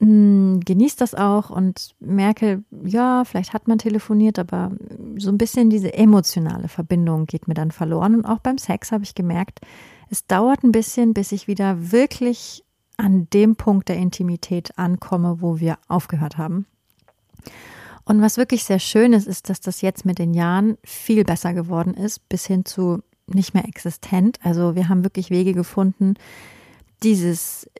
genieße 0.00 0.96
das 0.96 1.14
auch 1.14 1.50
und 1.50 1.94
merke, 2.00 2.64
ja, 2.84 3.24
vielleicht 3.24 3.52
hat 3.52 3.68
man 3.68 3.76
telefoniert, 3.76 4.38
aber 4.38 4.72
so 5.18 5.28
ein 5.30 5.36
bisschen 5.36 5.68
diese 5.68 5.92
emotionale 5.92 6.68
Verbindung 6.68 7.26
geht 7.26 7.48
mir 7.48 7.54
dann 7.54 7.70
verloren. 7.70 8.14
Und 8.14 8.24
auch 8.24 8.38
beim 8.38 8.56
Sex 8.56 8.92
habe 8.92 9.04
ich 9.04 9.14
gemerkt, 9.14 9.60
es 10.08 10.26
dauert 10.26 10.64
ein 10.64 10.72
bisschen, 10.72 11.12
bis 11.12 11.32
ich 11.32 11.48
wieder 11.48 11.92
wirklich 11.92 12.64
an 12.96 13.28
dem 13.34 13.56
Punkt 13.56 13.90
der 13.90 13.96
Intimität 13.96 14.78
ankomme, 14.78 15.42
wo 15.42 15.60
wir 15.60 15.76
aufgehört 15.88 16.38
haben. 16.38 16.66
Und 18.06 18.22
was 18.22 18.38
wirklich 18.38 18.64
sehr 18.64 18.78
schön 18.78 19.12
ist, 19.12 19.28
ist, 19.28 19.50
dass 19.50 19.60
das 19.60 19.82
jetzt 19.82 20.06
mit 20.06 20.18
den 20.18 20.32
Jahren 20.32 20.78
viel 20.82 21.24
besser 21.24 21.52
geworden 21.52 21.92
ist, 21.92 22.26
bis 22.30 22.46
hin 22.46 22.64
zu 22.64 23.02
nicht 23.26 23.52
mehr 23.52 23.68
existent. 23.68 24.38
Also 24.42 24.74
wir 24.74 24.88
haben 24.88 25.04
wirklich 25.04 25.28
Wege 25.30 25.52
gefunden, 25.52 26.14
dieses, 27.02 27.70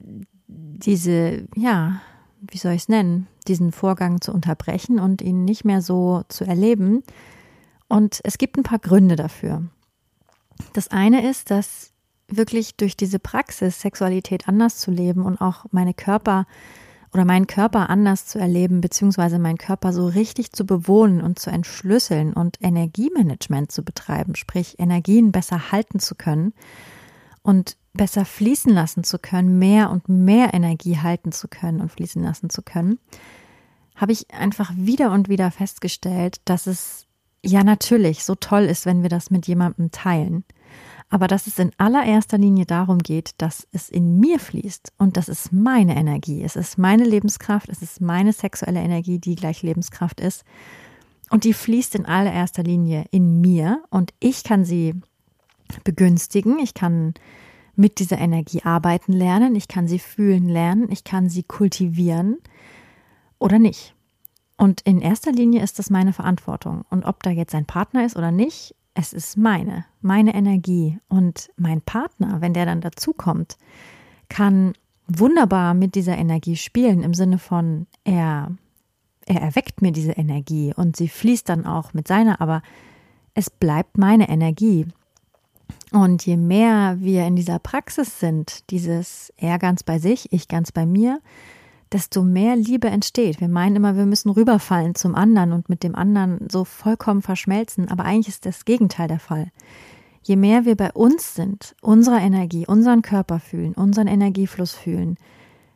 diese, 0.51 1.47
ja, 1.55 2.01
wie 2.41 2.59
soll 2.59 2.73
ich 2.73 2.83
es 2.83 2.89
nennen, 2.89 3.27
diesen 3.47 3.73
Vorgang 3.73 4.21
zu 4.21 4.33
unterbrechen 4.33 4.99
und 4.99 5.23
ihn 5.23 5.45
nicht 5.45 5.65
mehr 5.65 5.83
so 5.83 6.23
zu 6.29 6.45
erleben. 6.45 7.03
Und 7.89 8.21
es 8.25 8.39
gibt 8.39 8.57
ein 8.57 8.63
paar 8.63 8.79
Gründe 8.79 9.17
dafür. 9.17 9.65
Das 10.73 10.89
eine 10.89 11.29
ist, 11.29 11.51
dass 11.51 11.93
wirklich 12.29 12.77
durch 12.77 12.97
diese 12.97 13.19
Praxis, 13.19 13.81
Sexualität 13.81 14.49
anders 14.49 14.79
zu 14.79 14.91
leben 14.91 15.25
und 15.25 15.41
auch 15.41 15.67
meine 15.71 15.95
Körper 15.95 16.47
oder 17.13 17.25
meinen 17.25 17.49
Körper 17.49 17.91
anders 17.91 18.27
zu 18.27 18.39
erleben, 18.39 18.81
beziehungsweise 18.81 19.41
meinen 19.41 19.59
Körper 19.59 19.93
so 19.93 20.07
richtig 20.07 20.53
zu 20.53 20.65
bewohnen 20.65 21.21
und 21.21 21.41
zu 21.41 21.51
entschlüsseln 21.51 22.33
und 22.33 22.59
Energiemanagement 22.61 23.73
zu 23.73 23.83
betreiben, 23.83 24.37
sprich 24.37 24.79
Energien 24.79 25.33
besser 25.33 25.73
halten 25.73 25.99
zu 25.99 26.15
können 26.15 26.53
und 27.43 27.77
besser 27.93 28.25
fließen 28.25 28.73
lassen 28.73 29.05
zu 29.05 29.19
können, 29.19 29.59
mehr 29.59 29.91
und 29.91 30.09
mehr 30.09 30.55
Energie 30.55 30.99
halten 30.99 31.33
zu 31.33 31.49
können 31.49 31.81
und 31.81 31.91
fließen 31.91 32.23
lassen 32.23 32.51
zu 32.51 32.63
können, 32.63 32.99
habe 33.97 34.13
ich 34.13 34.33
einfach 34.33 34.73
wieder 34.75 35.13
und 35.13 35.29
wieder 35.29 35.51
festgestellt, 35.51 36.41
dass 36.45 36.67
es 36.67 37.07
ja 37.45 37.65
natürlich 37.65 38.25
so 38.25 38.35
toll 38.35 38.65
ist, 38.65 38.87
wenn 38.87 39.03
wir 39.03 39.09
das 39.09 39.31
mit 39.31 39.47
jemandem 39.47 39.91
teilen. 39.91 40.45
Aber 41.09 41.27
dass 41.27 41.49
es 41.49 41.59
in 41.59 41.73
allererster 41.77 42.39
Linie 42.39 42.67
darum 42.67 42.99
geht, 42.99 43.33
dass 43.39 43.67
es 43.73 43.91
in 43.91 44.21
mir 44.21 44.39
fließt 44.39 44.93
und 44.97 45.17
das 45.17 45.29
ist 45.29 45.53
meine 45.53 45.97
Energie, 45.97 46.43
es 46.45 46.55
ist 46.55 46.79
meine 46.79 47.05
Lebenskraft, 47.05 47.69
es 47.69 47.83
ist 47.83 48.01
meine 48.01 48.33
sexuelle 48.33 48.81
Energie, 48.81 49.19
die 49.19 49.35
gleich 49.35 49.63
Lebenskraft 49.63 50.21
ist. 50.21 50.45
Und 51.29 51.45
die 51.45 51.53
fließt 51.53 51.97
in 51.97 52.07
allererster 52.07 52.63
Linie 52.63 53.07
in 53.11 53.41
mir 53.41 53.83
und 53.91 54.13
ich 54.21 54.45
kann 54.45 54.65
sie 54.65 54.95
begünstigen, 55.85 56.59
ich 56.61 56.75
kann 56.75 57.15
mit 57.81 57.99
dieser 57.99 58.19
Energie 58.19 58.63
arbeiten 58.63 59.13
lernen, 59.13 59.57
ich 59.57 59.67
kann 59.67 59.89
sie 59.89 59.99
fühlen 59.99 60.49
lernen, 60.49 60.89
ich 60.91 61.03
kann 61.03 61.31
sie 61.31 61.43
kultivieren 61.43 62.37
oder 63.39 63.59
nicht. 63.59 63.95
Und 64.59 64.83
in 64.83 65.01
erster 65.01 65.33
Linie 65.33 65.63
ist 65.63 65.79
das 65.79 65.89
meine 65.89 66.13
Verantwortung. 66.13 66.85
Und 66.91 67.05
ob 67.05 67.23
da 67.23 67.31
jetzt 67.31 67.55
ein 67.55 67.65
Partner 67.65 68.05
ist 68.05 68.17
oder 68.17 68.31
nicht, 68.31 68.75
es 68.93 69.15
ist 69.15 69.39
meine, 69.39 69.87
meine 70.03 70.35
Energie. 70.35 70.99
Und 71.09 71.49
mein 71.57 71.81
Partner, 71.81 72.43
wenn 72.43 72.53
der 72.53 72.67
dann 72.67 72.83
dazukommt, 72.83 73.57
kann 74.29 74.75
wunderbar 75.09 75.73
mit 75.73 75.95
dieser 75.95 76.19
Energie 76.19 76.57
spielen, 76.57 77.03
im 77.03 77.15
Sinne 77.15 77.39
von, 77.39 77.87
er, 78.05 78.55
er 79.25 79.41
erweckt 79.41 79.81
mir 79.81 79.93
diese 79.93 80.13
Energie 80.13 80.75
und 80.77 80.97
sie 80.97 81.09
fließt 81.09 81.49
dann 81.49 81.65
auch 81.65 81.95
mit 81.95 82.07
seiner, 82.07 82.43
aber 82.43 82.61
es 83.33 83.49
bleibt 83.49 83.97
meine 83.97 84.29
Energie. 84.29 84.87
Und 85.93 86.25
je 86.25 86.37
mehr 86.37 86.97
wir 87.01 87.27
in 87.27 87.37
dieser 87.37 87.59
Praxis 87.59 88.21
sind, 88.21 88.71
dieses 88.71 89.33
er 89.37 89.59
ganz 89.59 89.83
bei 89.83 89.99
sich, 89.99 90.33
ich 90.33 90.49
ganz 90.49 90.73
bei 90.73 90.87
mir, 90.87 91.21
desto 91.93 92.23
mehr 92.23 92.57
Liebe 92.57 92.89
entsteht. 92.89 93.41
Wir 93.41 93.49
meinen 93.49 93.77
immer, 93.77 93.97
wir 93.97 94.07
müssen 94.07 94.31
rüberfallen 94.31 94.95
zum 94.95 95.15
anderen 95.15 95.53
und 95.53 95.69
mit 95.69 95.83
dem 95.83 95.97
anderen 95.97 96.47
so 96.51 96.65
vollkommen 96.65 97.23
verschmelzen, 97.23 97.89
aber 97.89 98.05
eigentlich 98.05 98.29
ist 98.29 98.47
das 98.47 98.65
Gegenteil 98.65 99.09
der 99.09 99.19
Fall. 99.19 99.51
Je 100.23 100.37
mehr 100.37 100.65
wir 100.65 100.77
bei 100.77 100.93
uns 100.93 101.35
sind, 101.35 101.75
unserer 101.81 102.21
Energie, 102.21 102.67
unseren 102.67 103.03
Körper 103.03 103.41
fühlen, 103.41 103.75
unseren 103.75 104.07
Energiefluss 104.07 104.73
fühlen, 104.73 105.17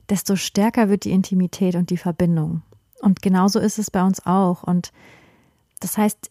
desto 0.08 0.36
stärker 0.36 0.88
wird 0.88 1.04
die 1.04 1.12
Intimität 1.12 1.74
und 1.74 1.90
die 1.90 1.96
Verbindung. 1.96 2.62
Und 3.00 3.22
genauso 3.22 3.58
ist 3.58 3.78
es 3.78 3.90
bei 3.90 4.04
uns 4.04 4.24
auch. 4.24 4.62
Und 4.62 4.92
das 5.80 5.98
heißt, 5.98 6.28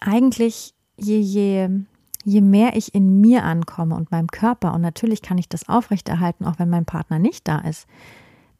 eigentlich, 0.00 0.74
je, 0.96 1.18
je, 1.18 1.68
je 2.24 2.40
mehr 2.40 2.76
ich 2.76 2.94
in 2.94 3.20
mir 3.20 3.44
ankomme 3.44 3.94
und 3.94 4.10
meinem 4.10 4.28
Körper, 4.28 4.74
und 4.74 4.80
natürlich 4.80 5.22
kann 5.22 5.38
ich 5.38 5.48
das 5.48 5.68
aufrechterhalten, 5.68 6.44
auch 6.44 6.58
wenn 6.58 6.70
mein 6.70 6.84
Partner 6.84 7.18
nicht 7.18 7.48
da 7.48 7.58
ist, 7.58 7.86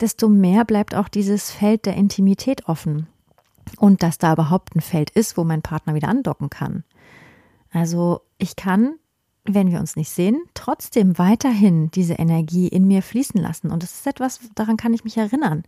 desto 0.00 0.28
mehr 0.28 0.64
bleibt 0.64 0.94
auch 0.94 1.08
dieses 1.08 1.50
Feld 1.50 1.86
der 1.86 1.94
Intimität 1.94 2.68
offen. 2.68 3.06
Und 3.78 4.02
dass 4.02 4.18
da 4.18 4.32
überhaupt 4.32 4.74
ein 4.74 4.80
Feld 4.80 5.10
ist, 5.10 5.36
wo 5.36 5.44
mein 5.44 5.62
Partner 5.62 5.94
wieder 5.94 6.08
andocken 6.08 6.50
kann. 6.50 6.84
Also 7.70 8.20
ich 8.38 8.56
kann, 8.56 8.96
wenn 9.44 9.70
wir 9.70 9.78
uns 9.78 9.96
nicht 9.96 10.10
sehen, 10.10 10.42
trotzdem 10.54 11.18
weiterhin 11.18 11.90
diese 11.92 12.14
Energie 12.14 12.68
in 12.68 12.86
mir 12.86 13.02
fließen 13.02 13.40
lassen. 13.40 13.70
Und 13.70 13.82
das 13.82 13.94
ist 13.94 14.06
etwas, 14.06 14.40
daran 14.54 14.76
kann 14.76 14.92
ich 14.92 15.04
mich 15.04 15.16
erinnern. 15.16 15.62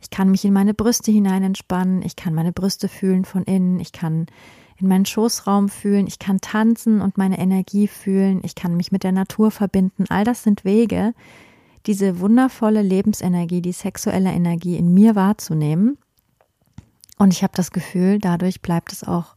Ich 0.00 0.10
kann 0.10 0.30
mich 0.30 0.44
in 0.44 0.52
meine 0.52 0.74
Brüste 0.74 1.10
hinein 1.10 1.42
entspannen, 1.42 2.02
ich 2.02 2.16
kann 2.16 2.34
meine 2.34 2.52
Brüste 2.52 2.88
fühlen 2.88 3.24
von 3.24 3.44
innen, 3.44 3.80
ich 3.80 3.92
kann 3.92 4.26
in 4.78 4.88
meinen 4.88 5.06
Schoßraum 5.06 5.68
fühlen, 5.68 6.06
ich 6.06 6.18
kann 6.18 6.40
tanzen 6.40 7.00
und 7.00 7.18
meine 7.18 7.38
Energie 7.38 7.88
fühlen, 7.88 8.40
ich 8.44 8.54
kann 8.54 8.76
mich 8.76 8.92
mit 8.92 9.04
der 9.04 9.12
Natur 9.12 9.50
verbinden. 9.50 10.04
All 10.08 10.24
das 10.24 10.42
sind 10.42 10.64
Wege, 10.64 11.14
diese 11.86 12.20
wundervolle 12.20 12.82
Lebensenergie, 12.82 13.62
die 13.62 13.72
sexuelle 13.72 14.30
Energie 14.30 14.76
in 14.76 14.92
mir 14.92 15.14
wahrzunehmen. 15.14 15.96
Und 17.18 17.32
ich 17.32 17.42
habe 17.42 17.54
das 17.54 17.70
Gefühl, 17.70 18.18
dadurch 18.18 18.60
bleibt 18.60 18.92
es 18.92 19.04
auch 19.04 19.36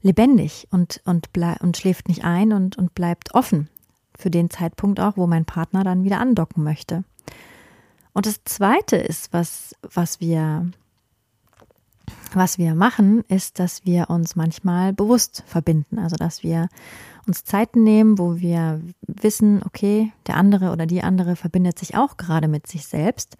lebendig 0.00 0.68
und, 0.70 1.00
und, 1.04 1.28
und 1.60 1.76
schläft 1.76 2.08
nicht 2.08 2.24
ein 2.24 2.52
und, 2.52 2.76
und 2.78 2.94
bleibt 2.94 3.34
offen 3.34 3.68
für 4.16 4.30
den 4.30 4.50
Zeitpunkt 4.50 5.00
auch, 5.00 5.16
wo 5.16 5.26
mein 5.26 5.44
Partner 5.44 5.84
dann 5.84 6.04
wieder 6.04 6.20
andocken 6.20 6.64
möchte. 6.64 7.04
Und 8.12 8.26
das 8.26 8.44
Zweite 8.44 8.96
ist, 8.96 9.32
was, 9.32 9.74
was 9.82 10.20
wir 10.20 10.70
was 12.34 12.58
wir 12.58 12.74
machen, 12.74 13.24
ist, 13.28 13.58
dass 13.58 13.84
wir 13.84 14.10
uns 14.10 14.36
manchmal 14.36 14.92
bewusst 14.92 15.44
verbinden. 15.46 15.98
Also, 15.98 16.16
dass 16.16 16.42
wir 16.42 16.68
uns 17.26 17.44
Zeiten 17.44 17.84
nehmen, 17.84 18.18
wo 18.18 18.38
wir 18.38 18.80
wissen, 19.06 19.62
okay, 19.64 20.12
der 20.26 20.36
andere 20.36 20.72
oder 20.72 20.86
die 20.86 21.02
andere 21.02 21.36
verbindet 21.36 21.78
sich 21.78 21.96
auch 21.96 22.16
gerade 22.16 22.48
mit 22.48 22.66
sich 22.66 22.86
selbst, 22.86 23.36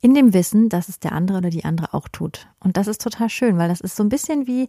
in 0.00 0.14
dem 0.14 0.34
Wissen, 0.34 0.68
dass 0.68 0.88
es 0.88 1.00
der 1.00 1.12
andere 1.12 1.38
oder 1.38 1.50
die 1.50 1.64
andere 1.64 1.94
auch 1.94 2.08
tut. 2.08 2.46
Und 2.60 2.76
das 2.76 2.86
ist 2.86 3.00
total 3.00 3.30
schön, 3.30 3.56
weil 3.56 3.68
das 3.68 3.80
ist 3.80 3.96
so 3.96 4.02
ein 4.02 4.10
bisschen 4.10 4.46
wie 4.46 4.68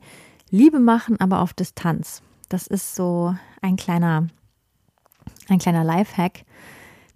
Liebe 0.49 0.79
machen, 0.79 1.19
aber 1.19 1.41
auf 1.41 1.53
Distanz. 1.53 2.21
Das 2.49 2.67
ist 2.67 2.95
so 2.95 3.35
ein 3.61 3.75
kleiner, 3.75 4.27
ein 5.49 5.59
kleiner 5.59 5.83
Lifehack, 5.83 6.45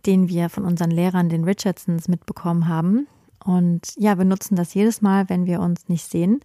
den 0.05 0.27
wir 0.27 0.49
von 0.49 0.65
unseren 0.65 0.91
Lehrern, 0.91 1.29
den 1.29 1.43
Richardsons, 1.43 2.07
mitbekommen 2.07 2.67
haben. 2.67 3.07
Und 3.43 3.93
ja, 3.97 4.17
wir 4.17 4.25
nutzen 4.25 4.55
das 4.55 4.73
jedes 4.73 5.01
Mal, 5.01 5.29
wenn 5.29 5.45
wir 5.45 5.59
uns 5.61 5.87
nicht 5.87 6.09
sehen, 6.09 6.41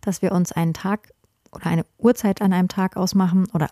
dass 0.00 0.22
wir 0.22 0.32
uns 0.32 0.52
einen 0.52 0.74
Tag 0.74 1.12
oder 1.52 1.66
eine 1.66 1.86
Uhrzeit 1.98 2.42
an 2.42 2.52
einem 2.52 2.68
Tag 2.68 2.96
ausmachen 2.96 3.46
oder 3.52 3.68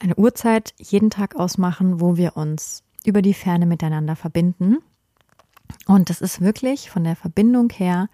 eine 0.00 0.16
Uhrzeit 0.16 0.74
jeden 0.78 1.10
Tag 1.10 1.36
ausmachen, 1.36 2.00
wo 2.00 2.16
wir 2.16 2.36
uns 2.36 2.82
über 3.04 3.22
die 3.22 3.34
Ferne 3.34 3.66
miteinander 3.66 4.16
verbinden. 4.16 4.78
Und 5.86 6.10
das 6.10 6.20
ist 6.20 6.40
wirklich 6.40 6.90
von 6.90 7.04
der 7.04 7.16
Verbindung 7.16 7.70
her, 7.70 8.08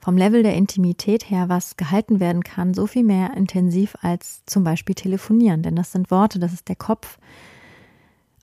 vom 0.00 0.16
Level 0.16 0.42
der 0.42 0.54
Intimität 0.54 1.30
her, 1.30 1.48
was 1.48 1.76
gehalten 1.76 2.20
werden 2.20 2.44
kann, 2.44 2.74
so 2.74 2.86
viel 2.86 3.04
mehr 3.04 3.34
intensiv 3.36 3.96
als 4.02 4.44
zum 4.46 4.64
Beispiel 4.64 4.94
telefonieren. 4.94 5.62
Denn 5.62 5.76
das 5.76 5.92
sind 5.92 6.10
Worte, 6.10 6.38
das 6.38 6.52
ist 6.52 6.68
der 6.68 6.76
Kopf, 6.76 7.18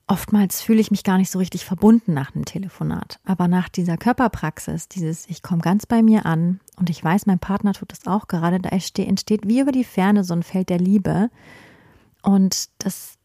Oftmals 0.06 0.60
fühle 0.60 0.80
ich 0.80 0.90
mich 0.90 1.02
gar 1.02 1.16
nicht 1.16 1.30
so 1.30 1.38
richtig 1.38 1.64
verbunden 1.64 2.12
nach 2.12 2.34
einem 2.34 2.44
Telefonat. 2.44 3.20
Aber 3.24 3.48
nach 3.48 3.70
dieser 3.70 3.96
Körperpraxis, 3.96 4.88
dieses 4.88 5.26
Ich 5.30 5.42
komme 5.42 5.62
ganz 5.62 5.86
bei 5.86 6.02
mir 6.02 6.26
an 6.26 6.60
und 6.76 6.90
ich 6.90 7.02
weiß, 7.02 7.24
mein 7.24 7.38
Partner 7.38 7.72
tut 7.72 7.90
das 7.92 8.06
auch 8.06 8.28
gerade, 8.28 8.60
da 8.60 8.68
entsteht 8.68 9.48
wie 9.48 9.60
über 9.60 9.72
die 9.72 9.84
Ferne 9.84 10.22
so 10.22 10.34
ein 10.34 10.42
Feld 10.42 10.68
der 10.68 10.78
Liebe. 10.78 11.30
Und 12.22 12.68
das, 12.78 13.16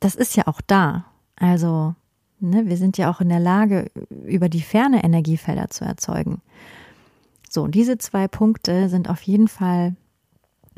das 0.00 0.14
ist 0.14 0.36
ja 0.36 0.46
auch 0.46 0.60
da. 0.60 1.06
Also, 1.36 1.94
ne, 2.38 2.66
wir 2.66 2.76
sind 2.76 2.98
ja 2.98 3.10
auch 3.10 3.22
in 3.22 3.30
der 3.30 3.40
Lage, 3.40 3.90
über 4.10 4.50
die 4.50 4.62
Ferne 4.62 5.04
Energiefelder 5.04 5.68
zu 5.68 5.86
erzeugen. 5.86 6.42
So, 7.48 7.66
diese 7.66 7.96
zwei 7.96 8.28
Punkte 8.28 8.90
sind 8.90 9.08
auf 9.08 9.22
jeden 9.22 9.48
Fall 9.48 9.96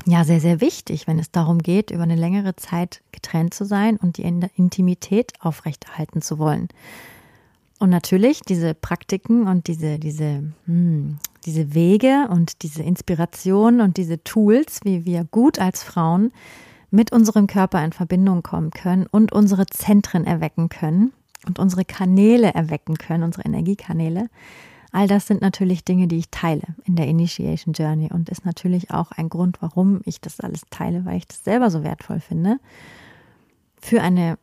ja 0.06 0.24
sehr, 0.24 0.40
sehr 0.40 0.60
wichtig, 0.60 1.06
wenn 1.06 1.18
es 1.18 1.30
darum 1.30 1.58
geht, 1.58 1.90
über 1.90 2.02
eine 2.02 2.16
längere 2.16 2.56
Zeit 2.56 3.02
getrennt 3.12 3.54
zu 3.54 3.64
sein 3.64 3.96
und 3.96 4.16
die 4.16 4.22
Intimität 4.22 5.32
aufrechterhalten 5.40 6.22
zu 6.22 6.38
wollen. 6.38 6.68
Und 7.78 7.90
natürlich 7.90 8.40
diese 8.40 8.74
Praktiken 8.74 9.46
und 9.46 9.68
diese, 9.68 9.98
diese, 9.98 10.52
hm, 10.66 11.18
diese 11.46 11.74
Wege 11.74 12.28
und 12.30 12.62
diese 12.62 12.82
Inspiration 12.82 13.80
und 13.80 13.96
diese 13.96 14.22
Tools, 14.24 14.80
wie 14.82 15.04
wir 15.04 15.24
gut 15.24 15.58
als 15.58 15.84
Frauen 15.84 16.32
mit 16.90 17.12
unserem 17.12 17.46
Körper 17.46 17.84
in 17.84 17.92
Verbindung 17.92 18.42
kommen 18.42 18.70
können 18.70 19.06
und 19.06 19.32
unsere 19.32 19.66
Zentren 19.66 20.24
erwecken 20.24 20.68
können 20.68 21.12
und 21.46 21.58
unsere 21.58 21.84
Kanäle 21.84 22.52
erwecken 22.52 22.96
können, 22.96 23.22
unsere 23.22 23.44
Energiekanäle, 23.44 24.28
All 24.90 25.06
das 25.06 25.26
sind 25.26 25.42
natürlich 25.42 25.84
Dinge, 25.84 26.08
die 26.08 26.16
ich 26.16 26.30
teile 26.30 26.62
in 26.84 26.96
der 26.96 27.06
Initiation 27.06 27.74
Journey 27.74 28.10
und 28.12 28.30
ist 28.30 28.46
natürlich 28.46 28.90
auch 28.90 29.10
ein 29.12 29.28
Grund, 29.28 29.60
warum 29.60 30.00
ich 30.04 30.20
das 30.20 30.40
alles 30.40 30.62
teile, 30.70 31.04
weil 31.04 31.18
ich 31.18 31.26
das 31.26 31.44
selber 31.44 31.70
so 31.70 31.82
wertvoll 31.82 32.20
finde 32.20 32.58
für 33.80 34.02
eine 34.02 34.38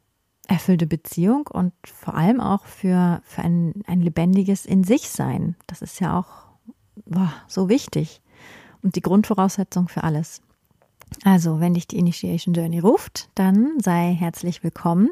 erfüllte 0.48 0.88
Beziehung 0.88 1.48
und 1.48 1.74
vor 1.84 2.16
allem 2.16 2.40
auch 2.40 2.66
für, 2.66 3.22
für 3.26 3.42
ein, 3.42 3.84
ein 3.88 4.02
lebendiges 4.02 4.66
In 4.66 4.84
sich 4.84 5.10
sein. 5.10 5.56
Das 5.68 5.82
ist 5.82 6.00
ja 6.00 6.18
auch 6.18 6.46
boah, 7.06 7.34
so 7.48 7.70
wichtig 7.70 8.22
und 8.82 8.96
die 8.96 9.02
Grundvoraussetzung 9.02 9.88
für 9.88 10.04
alles. 10.04 10.42
Also, 11.24 11.60
wenn 11.60 11.74
dich 11.74 11.88
die 11.88 11.98
Initiation 11.98 12.54
Journey 12.54 12.80
ruft, 12.80 13.30
dann 13.36 13.80
sei 13.80 14.14
herzlich 14.14 14.64
willkommen. 14.64 15.10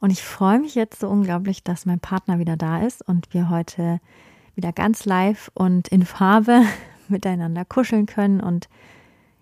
Und 0.00 0.10
ich 0.10 0.22
freue 0.22 0.58
mich 0.58 0.74
jetzt 0.74 1.00
so 1.00 1.08
unglaublich, 1.08 1.62
dass 1.62 1.86
mein 1.86 2.00
Partner 2.00 2.38
wieder 2.38 2.56
da 2.56 2.82
ist 2.82 3.06
und 3.06 3.32
wir 3.32 3.50
heute 3.50 4.00
wieder 4.60 4.72
ganz 4.74 5.06
live 5.06 5.50
und 5.54 5.88
in 5.88 6.04
Farbe 6.04 6.62
miteinander 7.08 7.64
kuscheln 7.64 8.04
können 8.04 8.40
und 8.40 8.68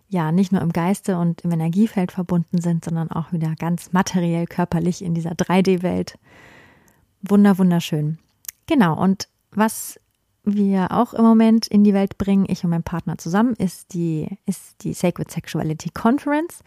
ja, 0.08 0.30
nicht 0.30 0.52
nur 0.52 0.62
im 0.62 0.72
Geiste 0.72 1.18
und 1.18 1.40
im 1.40 1.50
Energiefeld 1.50 2.12
verbunden 2.12 2.60
sind, 2.60 2.84
sondern 2.84 3.10
auch 3.10 3.32
wieder 3.32 3.54
ganz 3.58 3.92
materiell, 3.92 4.46
körperlich 4.46 5.04
in 5.04 5.12
dieser 5.12 5.32
3D-Welt. 5.32 6.18
Wunder, 7.20 7.58
wunderschön. 7.58 8.18
Genau, 8.66 8.96
und 8.96 9.28
was 9.50 10.00
wir 10.44 10.92
auch 10.92 11.14
im 11.14 11.24
Moment 11.24 11.66
in 11.66 11.82
die 11.82 11.94
Welt 11.94 12.16
bringen, 12.16 12.46
ich 12.48 12.62
und 12.62 12.70
mein 12.70 12.84
Partner 12.84 13.18
zusammen, 13.18 13.54
ist 13.54 13.92
die, 13.92 14.28
ist 14.46 14.82
die 14.84 14.94
Sacred 14.94 15.32
Sexuality 15.32 15.90
Conference. 15.90 16.60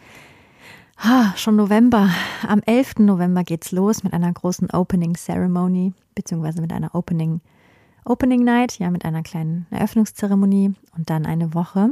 Ah, 0.97 1.33
schon 1.37 1.55
November. 1.55 2.09
Am 2.45 2.61
11. 2.63 2.99
November 2.99 3.43
geht's 3.45 3.71
los 3.71 4.03
mit 4.03 4.11
einer 4.11 4.31
großen 4.33 4.69
Opening 4.71 5.15
Ceremony, 5.15 5.93
beziehungsweise 6.15 6.61
mit 6.61 6.73
einer 6.73 6.93
Opening 6.93 7.39
Ceremony. 7.39 7.60
Opening 8.05 8.43
Night, 8.43 8.79
ja, 8.79 8.89
mit 8.89 9.05
einer 9.05 9.23
kleinen 9.23 9.67
Eröffnungszeremonie 9.69 10.73
und 10.97 11.09
dann 11.09 11.25
eine 11.25 11.53
Woche. 11.53 11.91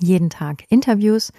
Jeden 0.00 0.30
Tag 0.30 0.64
Interviews 0.68 1.32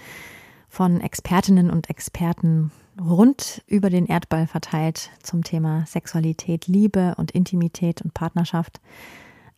von 0.68 1.02
Expertinnen 1.02 1.70
und 1.70 1.90
Experten 1.90 2.72
rund 3.00 3.64
über 3.68 3.90
den 3.90 4.06
Erdball 4.06 4.48
verteilt 4.48 5.10
zum 5.24 5.44
Thema 5.44 5.86
Sexualität, 5.88 6.68
Liebe 6.68 7.16
und 7.18 7.32
Intimität 7.32 8.02
und 8.02 8.14
Partnerschaft. 8.14 8.80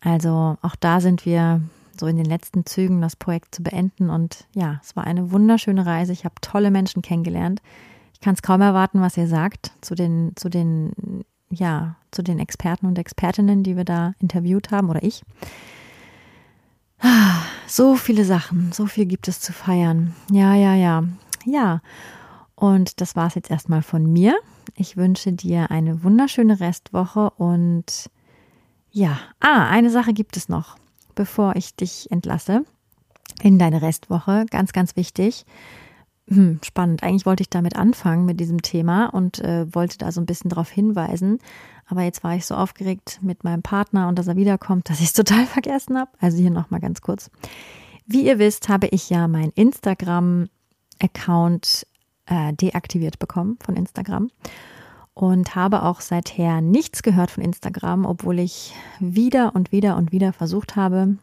Also 0.00 0.56
auch 0.62 0.76
da 0.76 1.00
sind 1.00 1.26
wir 1.26 1.60
so 1.98 2.06
in 2.06 2.16
den 2.16 2.26
letzten 2.26 2.64
Zügen, 2.64 3.00
das 3.00 3.16
Projekt 3.16 3.54
zu 3.54 3.62
beenden. 3.62 4.10
Und 4.10 4.46
ja, 4.54 4.80
es 4.82 4.96
war 4.96 5.04
eine 5.04 5.30
wunderschöne 5.30 5.84
Reise. 5.84 6.12
Ich 6.12 6.24
habe 6.24 6.34
tolle 6.40 6.70
Menschen 6.70 7.02
kennengelernt. 7.02 7.60
Ich 8.14 8.20
kann 8.20 8.34
es 8.34 8.42
kaum 8.42 8.60
erwarten, 8.60 9.00
was 9.00 9.16
ihr 9.16 9.26
sagt 9.26 9.72
zu 9.80 9.94
den, 9.94 10.32
zu 10.36 10.48
den 10.48 11.24
ja, 11.52 11.96
zu 12.10 12.22
den 12.22 12.38
Experten 12.38 12.86
und 12.86 12.98
Expertinnen, 12.98 13.62
die 13.62 13.76
wir 13.76 13.84
da 13.84 14.14
interviewt 14.18 14.70
haben 14.70 14.90
oder 14.90 15.02
ich. 15.02 15.22
So 17.66 17.96
viele 17.96 18.24
Sachen, 18.24 18.72
so 18.72 18.86
viel 18.86 19.06
gibt 19.06 19.28
es 19.28 19.40
zu 19.40 19.52
feiern. 19.52 20.14
Ja, 20.30 20.54
ja, 20.54 20.74
ja. 20.74 21.04
Ja, 21.44 21.80
und 22.54 23.00
das 23.00 23.16
war 23.16 23.26
es 23.26 23.34
jetzt 23.34 23.50
erstmal 23.50 23.82
von 23.82 24.12
mir. 24.12 24.38
Ich 24.76 24.96
wünsche 24.96 25.32
dir 25.32 25.70
eine 25.70 26.04
wunderschöne 26.04 26.60
Restwoche 26.60 27.30
und 27.30 28.10
ja, 28.90 29.18
ah, 29.40 29.68
eine 29.68 29.90
Sache 29.90 30.12
gibt 30.12 30.36
es 30.36 30.48
noch, 30.48 30.76
bevor 31.14 31.56
ich 31.56 31.74
dich 31.74 32.10
entlasse 32.10 32.64
in 33.42 33.58
deine 33.58 33.82
Restwoche. 33.82 34.46
Ganz, 34.50 34.72
ganz 34.72 34.94
wichtig. 34.94 35.44
Hm, 36.32 36.60
spannend. 36.64 37.02
Eigentlich 37.02 37.26
wollte 37.26 37.42
ich 37.42 37.50
damit 37.50 37.76
anfangen 37.76 38.24
mit 38.24 38.40
diesem 38.40 38.62
Thema 38.62 39.12
und 39.12 39.40
äh, 39.40 39.66
wollte 39.74 39.98
da 39.98 40.10
so 40.10 40.18
ein 40.18 40.24
bisschen 40.24 40.48
darauf 40.48 40.70
hinweisen. 40.70 41.40
Aber 41.86 42.00
jetzt 42.02 42.24
war 42.24 42.34
ich 42.34 42.46
so 42.46 42.54
aufgeregt 42.54 43.18
mit 43.20 43.44
meinem 43.44 43.60
Partner 43.60 44.08
und 44.08 44.18
dass 44.18 44.28
er 44.28 44.36
wiederkommt, 44.36 44.88
dass 44.88 45.00
ich 45.00 45.06
es 45.06 45.12
total 45.12 45.44
vergessen 45.44 45.98
habe. 45.98 46.10
Also 46.20 46.38
hier 46.38 46.50
nochmal 46.50 46.80
ganz 46.80 47.02
kurz. 47.02 47.30
Wie 48.06 48.26
ihr 48.26 48.38
wisst, 48.38 48.70
habe 48.70 48.86
ich 48.86 49.10
ja 49.10 49.28
mein 49.28 49.50
Instagram-Account 49.50 51.86
äh, 52.26 52.54
deaktiviert 52.54 53.18
bekommen 53.18 53.58
von 53.62 53.76
Instagram 53.76 54.30
und 55.12 55.54
habe 55.54 55.82
auch 55.82 56.00
seither 56.00 56.62
nichts 56.62 57.02
gehört 57.02 57.30
von 57.30 57.44
Instagram, 57.44 58.06
obwohl 58.06 58.38
ich 58.38 58.72
wieder 59.00 59.54
und 59.54 59.70
wieder 59.70 59.98
und 59.98 60.12
wieder 60.12 60.32
versucht 60.32 60.76
habe, 60.76 61.18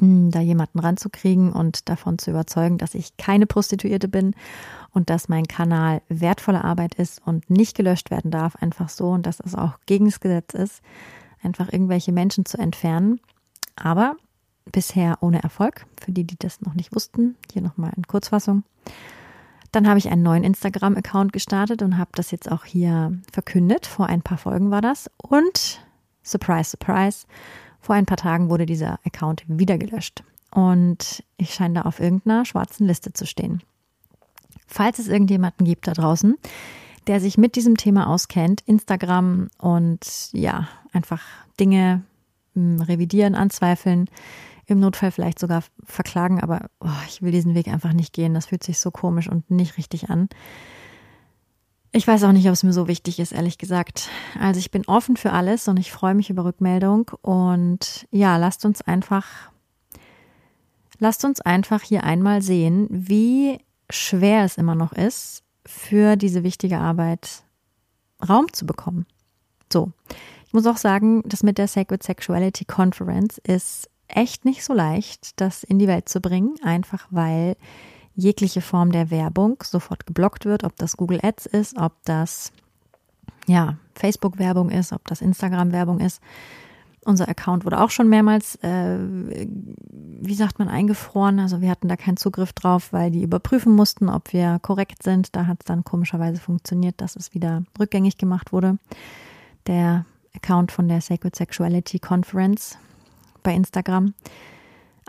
da 0.00 0.40
jemanden 0.40 0.78
ranzukriegen 0.78 1.52
und 1.52 1.88
davon 1.88 2.18
zu 2.18 2.30
überzeugen, 2.30 2.78
dass 2.78 2.94
ich 2.94 3.16
keine 3.16 3.46
Prostituierte 3.46 4.08
bin 4.08 4.34
und 4.92 5.10
dass 5.10 5.28
mein 5.28 5.46
Kanal 5.46 6.02
wertvolle 6.08 6.64
Arbeit 6.64 6.94
ist 6.94 7.20
und 7.24 7.48
nicht 7.50 7.76
gelöscht 7.76 8.10
werden 8.10 8.30
darf, 8.30 8.56
einfach 8.56 8.88
so 8.88 9.10
und 9.10 9.26
dass 9.26 9.40
es 9.40 9.54
auch 9.54 9.78
gegen 9.86 10.06
das 10.06 10.20
Gesetz 10.20 10.54
ist, 10.54 10.82
einfach 11.42 11.72
irgendwelche 11.72 12.12
Menschen 12.12 12.44
zu 12.44 12.58
entfernen. 12.58 13.20
Aber 13.76 14.16
bisher 14.70 15.18
ohne 15.20 15.42
Erfolg, 15.42 15.86
für 16.00 16.12
die, 16.12 16.24
die 16.24 16.36
das 16.38 16.60
noch 16.60 16.74
nicht 16.74 16.94
wussten, 16.94 17.36
hier 17.52 17.62
nochmal 17.62 17.92
in 17.96 18.06
Kurzfassung. 18.06 18.64
Dann 19.72 19.88
habe 19.88 19.98
ich 19.98 20.10
einen 20.10 20.22
neuen 20.22 20.42
Instagram-Account 20.42 21.32
gestartet 21.32 21.82
und 21.82 21.96
habe 21.96 22.10
das 22.14 22.30
jetzt 22.32 22.50
auch 22.50 22.64
hier 22.64 23.16
verkündet. 23.32 23.86
Vor 23.86 24.06
ein 24.06 24.22
paar 24.22 24.38
Folgen 24.38 24.70
war 24.70 24.80
das. 24.80 25.08
Und 25.16 25.86
surprise, 26.24 26.70
surprise, 26.70 27.26
vor 27.80 27.94
ein 27.94 28.06
paar 28.06 28.16
Tagen 28.16 28.50
wurde 28.50 28.66
dieser 28.66 28.98
Account 29.04 29.44
wieder 29.46 29.78
gelöscht. 29.78 30.22
Und 30.50 31.24
ich 31.36 31.54
scheine 31.54 31.74
da 31.74 31.82
auf 31.82 32.00
irgendeiner 32.00 32.44
schwarzen 32.44 32.86
Liste 32.86 33.12
zu 33.12 33.26
stehen. 33.26 33.62
Falls 34.66 34.98
es 34.98 35.08
irgendjemanden 35.08 35.64
gibt 35.64 35.86
da 35.86 35.92
draußen, 35.92 36.36
der 37.06 37.20
sich 37.20 37.38
mit 37.38 37.56
diesem 37.56 37.76
Thema 37.76 38.08
auskennt, 38.08 38.62
Instagram 38.66 39.48
und 39.58 40.30
ja, 40.32 40.68
einfach 40.92 41.22
Dinge 41.58 42.02
hm, 42.54 42.80
revidieren, 42.82 43.34
anzweifeln, 43.34 44.08
im 44.66 44.80
Notfall 44.80 45.10
vielleicht 45.10 45.38
sogar 45.38 45.64
verklagen, 45.84 46.40
aber 46.40 46.66
oh, 46.80 46.88
ich 47.08 47.22
will 47.22 47.32
diesen 47.32 47.54
Weg 47.54 47.68
einfach 47.68 47.92
nicht 47.92 48.12
gehen. 48.12 48.34
Das 48.34 48.46
fühlt 48.46 48.62
sich 48.62 48.78
so 48.78 48.90
komisch 48.90 49.28
und 49.28 49.50
nicht 49.50 49.76
richtig 49.76 50.10
an. 50.10 50.28
Ich 51.92 52.06
weiß 52.06 52.22
auch 52.24 52.32
nicht, 52.32 52.46
ob 52.46 52.52
es 52.52 52.62
mir 52.62 52.72
so 52.72 52.86
wichtig 52.86 53.18
ist, 53.18 53.32
ehrlich 53.32 53.58
gesagt. 53.58 54.08
Also 54.38 54.60
ich 54.60 54.70
bin 54.70 54.86
offen 54.86 55.16
für 55.16 55.32
alles 55.32 55.66
und 55.66 55.76
ich 55.76 55.90
freue 55.90 56.14
mich 56.14 56.30
über 56.30 56.44
Rückmeldung. 56.44 57.10
Und 57.22 58.06
ja, 58.12 58.36
lasst 58.36 58.64
uns 58.64 58.80
einfach, 58.82 59.50
lasst 61.00 61.24
uns 61.24 61.40
einfach 61.40 61.82
hier 61.82 62.04
einmal 62.04 62.42
sehen, 62.42 62.86
wie 62.90 63.58
schwer 63.90 64.44
es 64.44 64.56
immer 64.56 64.76
noch 64.76 64.92
ist, 64.92 65.42
für 65.66 66.14
diese 66.14 66.44
wichtige 66.44 66.78
Arbeit 66.78 67.42
Raum 68.26 68.52
zu 68.52 68.66
bekommen. 68.66 69.06
So. 69.72 69.92
Ich 70.46 70.52
muss 70.52 70.66
auch 70.66 70.76
sagen, 70.76 71.22
das 71.26 71.42
mit 71.42 71.58
der 71.58 71.68
Sacred 71.68 72.02
Sexuality 72.02 72.64
Conference 72.64 73.38
ist 73.38 73.88
echt 74.06 74.44
nicht 74.44 74.64
so 74.64 74.74
leicht, 74.74 75.40
das 75.40 75.64
in 75.64 75.78
die 75.78 75.88
Welt 75.88 76.08
zu 76.08 76.20
bringen, 76.20 76.54
einfach 76.62 77.06
weil 77.10 77.56
jegliche 78.14 78.60
Form 78.60 78.92
der 78.92 79.10
Werbung 79.10 79.62
sofort 79.62 80.06
geblockt 80.06 80.44
wird, 80.44 80.64
ob 80.64 80.76
das 80.76 80.96
Google 80.96 81.20
Ads 81.22 81.46
ist, 81.46 81.78
ob 81.78 81.92
das 82.04 82.52
ja, 83.46 83.76
Facebook 83.94 84.38
Werbung 84.38 84.70
ist, 84.70 84.92
ob 84.92 85.06
das 85.06 85.20
Instagram 85.20 85.72
Werbung 85.72 86.00
ist. 86.00 86.20
Unser 87.04 87.28
Account 87.28 87.64
wurde 87.64 87.80
auch 87.80 87.90
schon 87.90 88.08
mehrmals, 88.08 88.56
äh, 88.56 88.98
wie 88.98 90.34
sagt 90.34 90.58
man, 90.58 90.68
eingefroren. 90.68 91.40
Also 91.40 91.62
wir 91.62 91.70
hatten 91.70 91.88
da 91.88 91.96
keinen 91.96 92.18
Zugriff 92.18 92.52
drauf, 92.52 92.92
weil 92.92 93.10
die 93.10 93.22
überprüfen 93.22 93.74
mussten, 93.74 94.10
ob 94.10 94.32
wir 94.32 94.58
korrekt 94.60 95.02
sind. 95.02 95.34
Da 95.34 95.46
hat 95.46 95.58
es 95.60 95.66
dann 95.66 95.82
komischerweise 95.82 96.40
funktioniert, 96.40 97.00
dass 97.00 97.16
es 97.16 97.34
wieder 97.34 97.64
rückgängig 97.78 98.18
gemacht 98.18 98.52
wurde. 98.52 98.78
Der 99.66 100.04
Account 100.34 100.72
von 100.72 100.88
der 100.88 101.00
Sacred 101.00 101.34
Sexuality 101.34 101.98
Conference 101.98 102.76
bei 103.42 103.54
Instagram. 103.54 104.14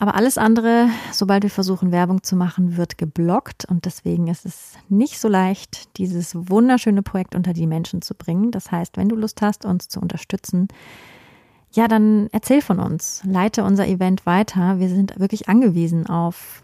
Aber 0.02 0.16
alles 0.16 0.40
andere, 0.40 0.90
sobald 1.12 1.44
wir 1.44 1.52
versuchen, 1.52 1.92
Werbung 1.92 2.24
zu 2.24 2.36
machen, 2.36 2.76
wird 2.76 2.98
geblockt. 2.98 3.66
Und 3.66 3.86
deswegen 3.86 4.30
ist 4.30 4.48
es 4.48 4.74
nicht 4.90 5.20
so 5.20 5.28
leicht, 5.28 5.96
dieses 6.00 6.34
wunderschöne 6.34 7.04
Projekt 7.04 7.36
unter 7.36 7.54
die 7.54 7.68
Menschen 7.68 8.02
zu 8.02 8.16
bringen. 8.16 8.50
Das 8.50 8.72
heißt, 8.72 8.98
wenn 8.98 9.10
du 9.10 9.16
Lust 9.16 9.44
hast, 9.44 9.64
uns 9.64 9.90
zu 9.90 10.00
unterstützen, 10.00 10.70
ja, 11.72 11.88
dann 11.88 12.30
erzähl 12.32 12.64
von 12.64 12.80
uns, 12.80 13.22
leite 13.26 13.64
unser 13.64 13.88
Event 13.88 14.26
weiter. 14.26 14.80
Wir 14.80 14.90
sind 14.90 15.20
wirklich 15.20 15.50
angewiesen 15.50 16.08
auf, 16.08 16.64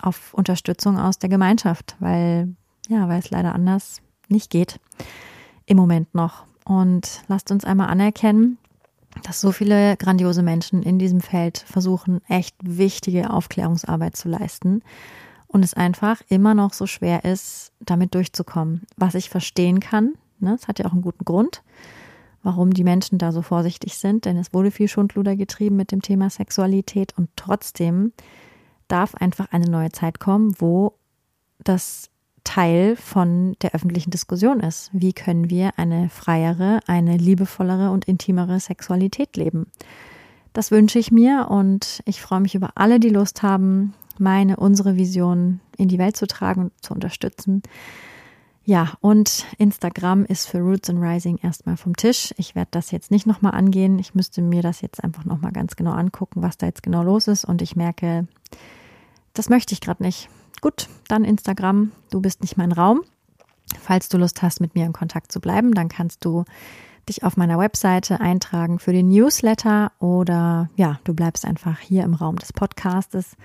auf 0.00 0.32
Unterstützung 0.32 0.96
aus 0.96 1.18
der 1.18 1.28
Gemeinschaft, 1.28 1.96
weil, 1.98 2.54
ja, 2.88 3.08
weil 3.08 3.18
es 3.18 3.30
leider 3.30 3.52
anders 3.52 4.00
nicht 4.28 4.48
geht. 4.48 4.78
Im 5.66 5.76
Moment 5.76 6.14
noch. 6.14 6.44
Und 6.64 7.24
lasst 7.26 7.50
uns 7.50 7.64
einmal 7.64 7.88
anerkennen, 7.88 8.58
dass 9.22 9.40
so 9.40 9.52
viele 9.52 9.96
grandiose 9.96 10.42
Menschen 10.42 10.82
in 10.82 10.98
diesem 10.98 11.20
Feld 11.20 11.58
versuchen, 11.58 12.20
echt 12.28 12.54
wichtige 12.62 13.30
Aufklärungsarbeit 13.30 14.16
zu 14.16 14.28
leisten 14.28 14.82
und 15.48 15.64
es 15.64 15.74
einfach 15.74 16.20
immer 16.28 16.54
noch 16.54 16.72
so 16.72 16.86
schwer 16.86 17.24
ist, 17.24 17.72
damit 17.80 18.14
durchzukommen. 18.14 18.82
Was 18.96 19.14
ich 19.14 19.30
verstehen 19.30 19.80
kann, 19.80 20.14
ne, 20.38 20.54
es 20.54 20.68
hat 20.68 20.78
ja 20.78 20.86
auch 20.86 20.92
einen 20.92 21.02
guten 21.02 21.24
Grund, 21.24 21.62
warum 22.42 22.72
die 22.72 22.84
Menschen 22.84 23.18
da 23.18 23.32
so 23.32 23.42
vorsichtig 23.42 23.98
sind, 23.98 24.24
denn 24.24 24.36
es 24.36 24.52
wurde 24.52 24.70
viel 24.70 24.88
Schundluder 24.88 25.34
getrieben 25.36 25.76
mit 25.76 25.92
dem 25.92 26.02
Thema 26.02 26.30
Sexualität 26.30 27.16
und 27.16 27.28
trotzdem 27.36 28.12
darf 28.88 29.14
einfach 29.14 29.50
eine 29.50 29.68
neue 29.68 29.90
Zeit 29.90 30.20
kommen, 30.20 30.54
wo 30.58 30.94
das 31.58 32.10
Teil 32.46 32.96
von 32.96 33.56
der 33.60 33.74
öffentlichen 33.74 34.10
Diskussion 34.10 34.60
ist. 34.60 34.88
Wie 34.92 35.12
können 35.12 35.50
wir 35.50 35.78
eine 35.78 36.08
freiere, 36.08 36.80
eine 36.86 37.16
liebevollere 37.16 37.90
und 37.90 38.06
intimere 38.06 38.60
Sexualität 38.60 39.36
leben? 39.36 39.66
Das 40.52 40.70
wünsche 40.70 40.98
ich 40.98 41.10
mir 41.10 41.48
und 41.50 42.00
ich 42.06 42.22
freue 42.22 42.40
mich 42.40 42.54
über 42.54 42.70
alle, 42.76 43.00
die 43.00 43.10
Lust 43.10 43.42
haben, 43.42 43.92
meine, 44.16 44.56
unsere 44.56 44.96
Vision 44.96 45.60
in 45.76 45.88
die 45.88 45.98
Welt 45.98 46.16
zu 46.16 46.26
tragen 46.26 46.62
und 46.62 46.72
zu 46.80 46.94
unterstützen. 46.94 47.62
Ja, 48.64 48.94
und 49.00 49.44
Instagram 49.58 50.24
ist 50.24 50.46
für 50.46 50.58
Roots 50.58 50.88
and 50.88 51.02
Rising 51.02 51.38
erstmal 51.42 51.76
vom 51.76 51.96
Tisch. 51.96 52.32
Ich 52.36 52.54
werde 52.54 52.68
das 52.70 52.90
jetzt 52.90 53.10
nicht 53.10 53.26
nochmal 53.26 53.52
angehen. 53.52 53.98
Ich 53.98 54.14
müsste 54.14 54.40
mir 54.40 54.62
das 54.62 54.80
jetzt 54.80 55.04
einfach 55.04 55.24
nochmal 55.24 55.52
ganz 55.52 55.76
genau 55.76 55.92
angucken, 55.92 56.42
was 56.42 56.56
da 56.56 56.66
jetzt 56.66 56.82
genau 56.82 57.02
los 57.02 57.28
ist. 57.28 57.44
Und 57.44 57.60
ich 57.60 57.76
merke, 57.76 58.26
das 59.34 59.48
möchte 59.48 59.74
ich 59.74 59.80
gerade 59.80 60.02
nicht. 60.02 60.28
Gut, 60.66 60.88
dann 61.06 61.22
Instagram, 61.22 61.92
du 62.10 62.20
bist 62.20 62.40
nicht 62.40 62.56
mein 62.56 62.72
Raum. 62.72 63.02
Falls 63.80 64.08
du 64.08 64.18
Lust 64.18 64.42
hast, 64.42 64.60
mit 64.60 64.74
mir 64.74 64.84
in 64.84 64.92
Kontakt 64.92 65.30
zu 65.30 65.40
bleiben, 65.40 65.74
dann 65.74 65.88
kannst 65.88 66.24
du 66.24 66.42
dich 67.08 67.22
auf 67.22 67.36
meiner 67.36 67.56
Webseite 67.56 68.20
eintragen 68.20 68.80
für 68.80 68.92
den 68.92 69.08
Newsletter 69.08 69.92
oder 70.00 70.68
ja, 70.74 70.98
du 71.04 71.14
bleibst 71.14 71.44
einfach 71.44 71.78
hier 71.78 72.02
im 72.02 72.14
Raum 72.14 72.34
des 72.34 72.52
Podcastes. 72.52 73.36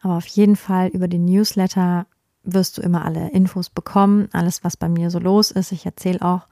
Aber 0.00 0.16
auf 0.16 0.26
jeden 0.26 0.56
Fall 0.56 0.88
über 0.88 1.06
den 1.06 1.26
Newsletter 1.26 2.06
wirst 2.42 2.76
du 2.76 2.82
immer 2.82 3.04
alle 3.04 3.30
Infos 3.30 3.70
bekommen, 3.70 4.28
alles, 4.32 4.64
was 4.64 4.76
bei 4.76 4.88
mir 4.88 5.10
so 5.10 5.20
los 5.20 5.52
ist. 5.52 5.70
Ich 5.70 5.86
erzähle 5.86 6.22
auch 6.22 6.48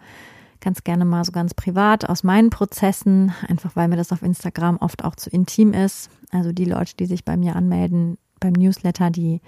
ganz 0.60 0.84
gerne 0.84 1.04
mal 1.04 1.24
so 1.24 1.32
ganz 1.32 1.52
privat 1.52 2.08
aus 2.08 2.22
meinen 2.22 2.50
Prozessen, 2.50 3.32
einfach 3.48 3.74
weil 3.74 3.88
mir 3.88 3.96
das 3.96 4.12
auf 4.12 4.22
Instagram 4.22 4.76
oft 4.76 5.04
auch 5.04 5.16
zu 5.16 5.30
intim 5.30 5.72
ist. 5.72 6.10
Also 6.30 6.52
die 6.52 6.66
Leute, 6.66 6.94
die 6.94 7.06
sich 7.06 7.24
bei 7.24 7.36
mir 7.36 7.56
anmelden 7.56 8.18
beim 8.38 8.52
Newsletter, 8.52 9.10
die 9.10 9.40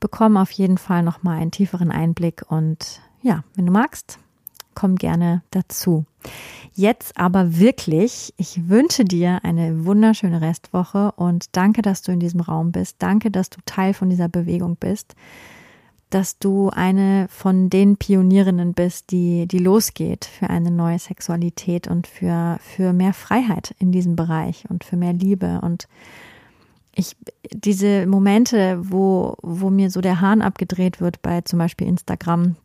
bekommen 0.00 0.36
auf 0.36 0.50
jeden 0.50 0.78
Fall 0.78 1.02
nochmal 1.02 1.40
einen 1.40 1.50
tieferen 1.50 1.90
Einblick 1.90 2.44
und 2.48 3.00
ja, 3.22 3.42
wenn 3.54 3.66
du 3.66 3.72
magst, 3.72 4.18
komm 4.76 4.94
gerne 4.94 5.42
dazu. 5.50 6.04
Jetzt 6.72 7.18
aber 7.18 7.58
wirklich, 7.58 8.32
ich 8.36 8.68
wünsche 8.68 9.04
dir 9.04 9.40
eine 9.42 9.84
wunderschöne 9.84 10.40
Restwoche 10.40 11.12
und 11.12 11.56
danke, 11.56 11.82
dass 11.82 12.02
du 12.02 12.12
in 12.12 12.20
diesem 12.20 12.40
Raum 12.40 12.70
bist. 12.70 12.96
Danke, 13.00 13.30
dass 13.30 13.50
du 13.50 13.58
Teil 13.64 13.94
von 13.94 14.10
dieser 14.10 14.28
Bewegung 14.28 14.76
bist. 14.76 15.16
Dass 16.10 16.38
du 16.38 16.68
eine 16.68 17.26
von 17.30 17.68
den 17.70 17.96
Pionierinnen 17.96 18.74
bist, 18.74 19.10
die, 19.10 19.48
die 19.48 19.58
losgeht 19.58 20.24
für 20.24 20.50
eine 20.50 20.70
neue 20.70 20.98
Sexualität 20.98 21.88
und 21.88 22.06
für, 22.06 22.58
für 22.60 22.92
mehr 22.92 23.12
Freiheit 23.12 23.74
in 23.78 23.90
diesem 23.90 24.14
Bereich 24.14 24.64
und 24.68 24.84
für 24.84 24.96
mehr 24.96 25.14
Liebe 25.14 25.60
und 25.62 25.88
ich, 26.96 27.14
diese 27.52 28.06
Momente, 28.06 28.78
wo, 28.90 29.36
wo 29.42 29.70
mir 29.70 29.90
so 29.90 30.00
der 30.00 30.20
Hahn 30.20 30.40
abgedreht 30.40 31.00
wird 31.00 31.20
bei 31.22 31.42
zum 31.42 31.58
Beispiel 31.58 31.86
Instagram 31.86 32.56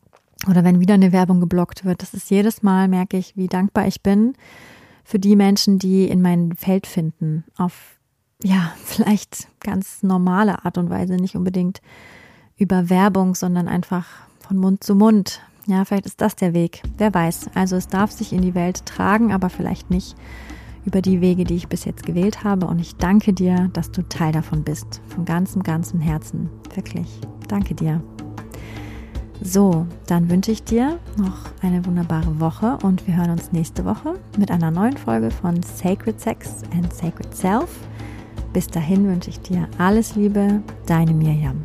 oder 0.48 0.64
wenn 0.64 0.80
wieder 0.80 0.94
eine 0.94 1.12
Werbung 1.12 1.38
geblockt 1.40 1.84
wird, 1.84 2.02
das 2.02 2.14
ist 2.14 2.30
jedes 2.30 2.62
Mal, 2.62 2.88
merke 2.88 3.16
ich, 3.16 3.36
wie 3.36 3.46
dankbar 3.46 3.86
ich 3.86 4.02
bin 4.02 4.34
für 5.04 5.18
die 5.18 5.36
Menschen, 5.36 5.78
die 5.78 6.08
in 6.08 6.22
mein 6.22 6.54
Feld 6.56 6.86
finden. 6.86 7.44
Auf, 7.58 7.98
ja, 8.42 8.72
vielleicht 8.84 9.48
ganz 9.60 10.02
normale 10.02 10.64
Art 10.64 10.78
und 10.78 10.88
Weise, 10.88 11.16
nicht 11.16 11.36
unbedingt 11.36 11.82
über 12.56 12.88
Werbung, 12.88 13.34
sondern 13.34 13.68
einfach 13.68 14.06
von 14.40 14.56
Mund 14.56 14.82
zu 14.82 14.94
Mund. 14.94 15.40
Ja, 15.66 15.84
vielleicht 15.84 16.06
ist 16.06 16.20
das 16.20 16.34
der 16.36 16.54
Weg. 16.54 16.82
Wer 16.96 17.12
weiß. 17.12 17.50
Also 17.54 17.76
es 17.76 17.86
darf 17.86 18.10
sich 18.10 18.32
in 18.32 18.42
die 18.42 18.54
Welt 18.54 18.86
tragen, 18.86 19.32
aber 19.32 19.50
vielleicht 19.50 19.90
nicht 19.90 20.16
über 20.84 21.00
die 21.00 21.20
Wege, 21.20 21.44
die 21.44 21.56
ich 21.56 21.68
bis 21.68 21.84
jetzt 21.84 22.04
gewählt 22.04 22.44
habe. 22.44 22.66
Und 22.66 22.78
ich 22.78 22.96
danke 22.96 23.32
dir, 23.32 23.70
dass 23.72 23.90
du 23.90 24.02
Teil 24.08 24.32
davon 24.32 24.64
bist. 24.64 25.00
Von 25.08 25.24
ganzem, 25.24 25.62
ganzem 25.62 26.00
Herzen. 26.00 26.48
Wirklich. 26.74 27.08
Danke 27.48 27.74
dir. 27.74 28.00
So, 29.44 29.86
dann 30.06 30.30
wünsche 30.30 30.52
ich 30.52 30.62
dir 30.62 31.00
noch 31.16 31.38
eine 31.62 31.84
wunderbare 31.84 32.38
Woche 32.38 32.78
und 32.82 33.04
wir 33.08 33.16
hören 33.16 33.30
uns 33.30 33.50
nächste 33.50 33.84
Woche 33.84 34.14
mit 34.38 34.52
einer 34.52 34.70
neuen 34.70 34.96
Folge 34.96 35.32
von 35.32 35.60
Sacred 35.62 36.20
Sex 36.20 36.62
and 36.72 36.92
Sacred 36.92 37.34
Self. 37.34 37.68
Bis 38.52 38.68
dahin 38.68 39.04
wünsche 39.08 39.30
ich 39.30 39.40
dir 39.40 39.66
alles 39.78 40.14
Liebe, 40.14 40.62
deine 40.86 41.12
Mirjam. 41.12 41.64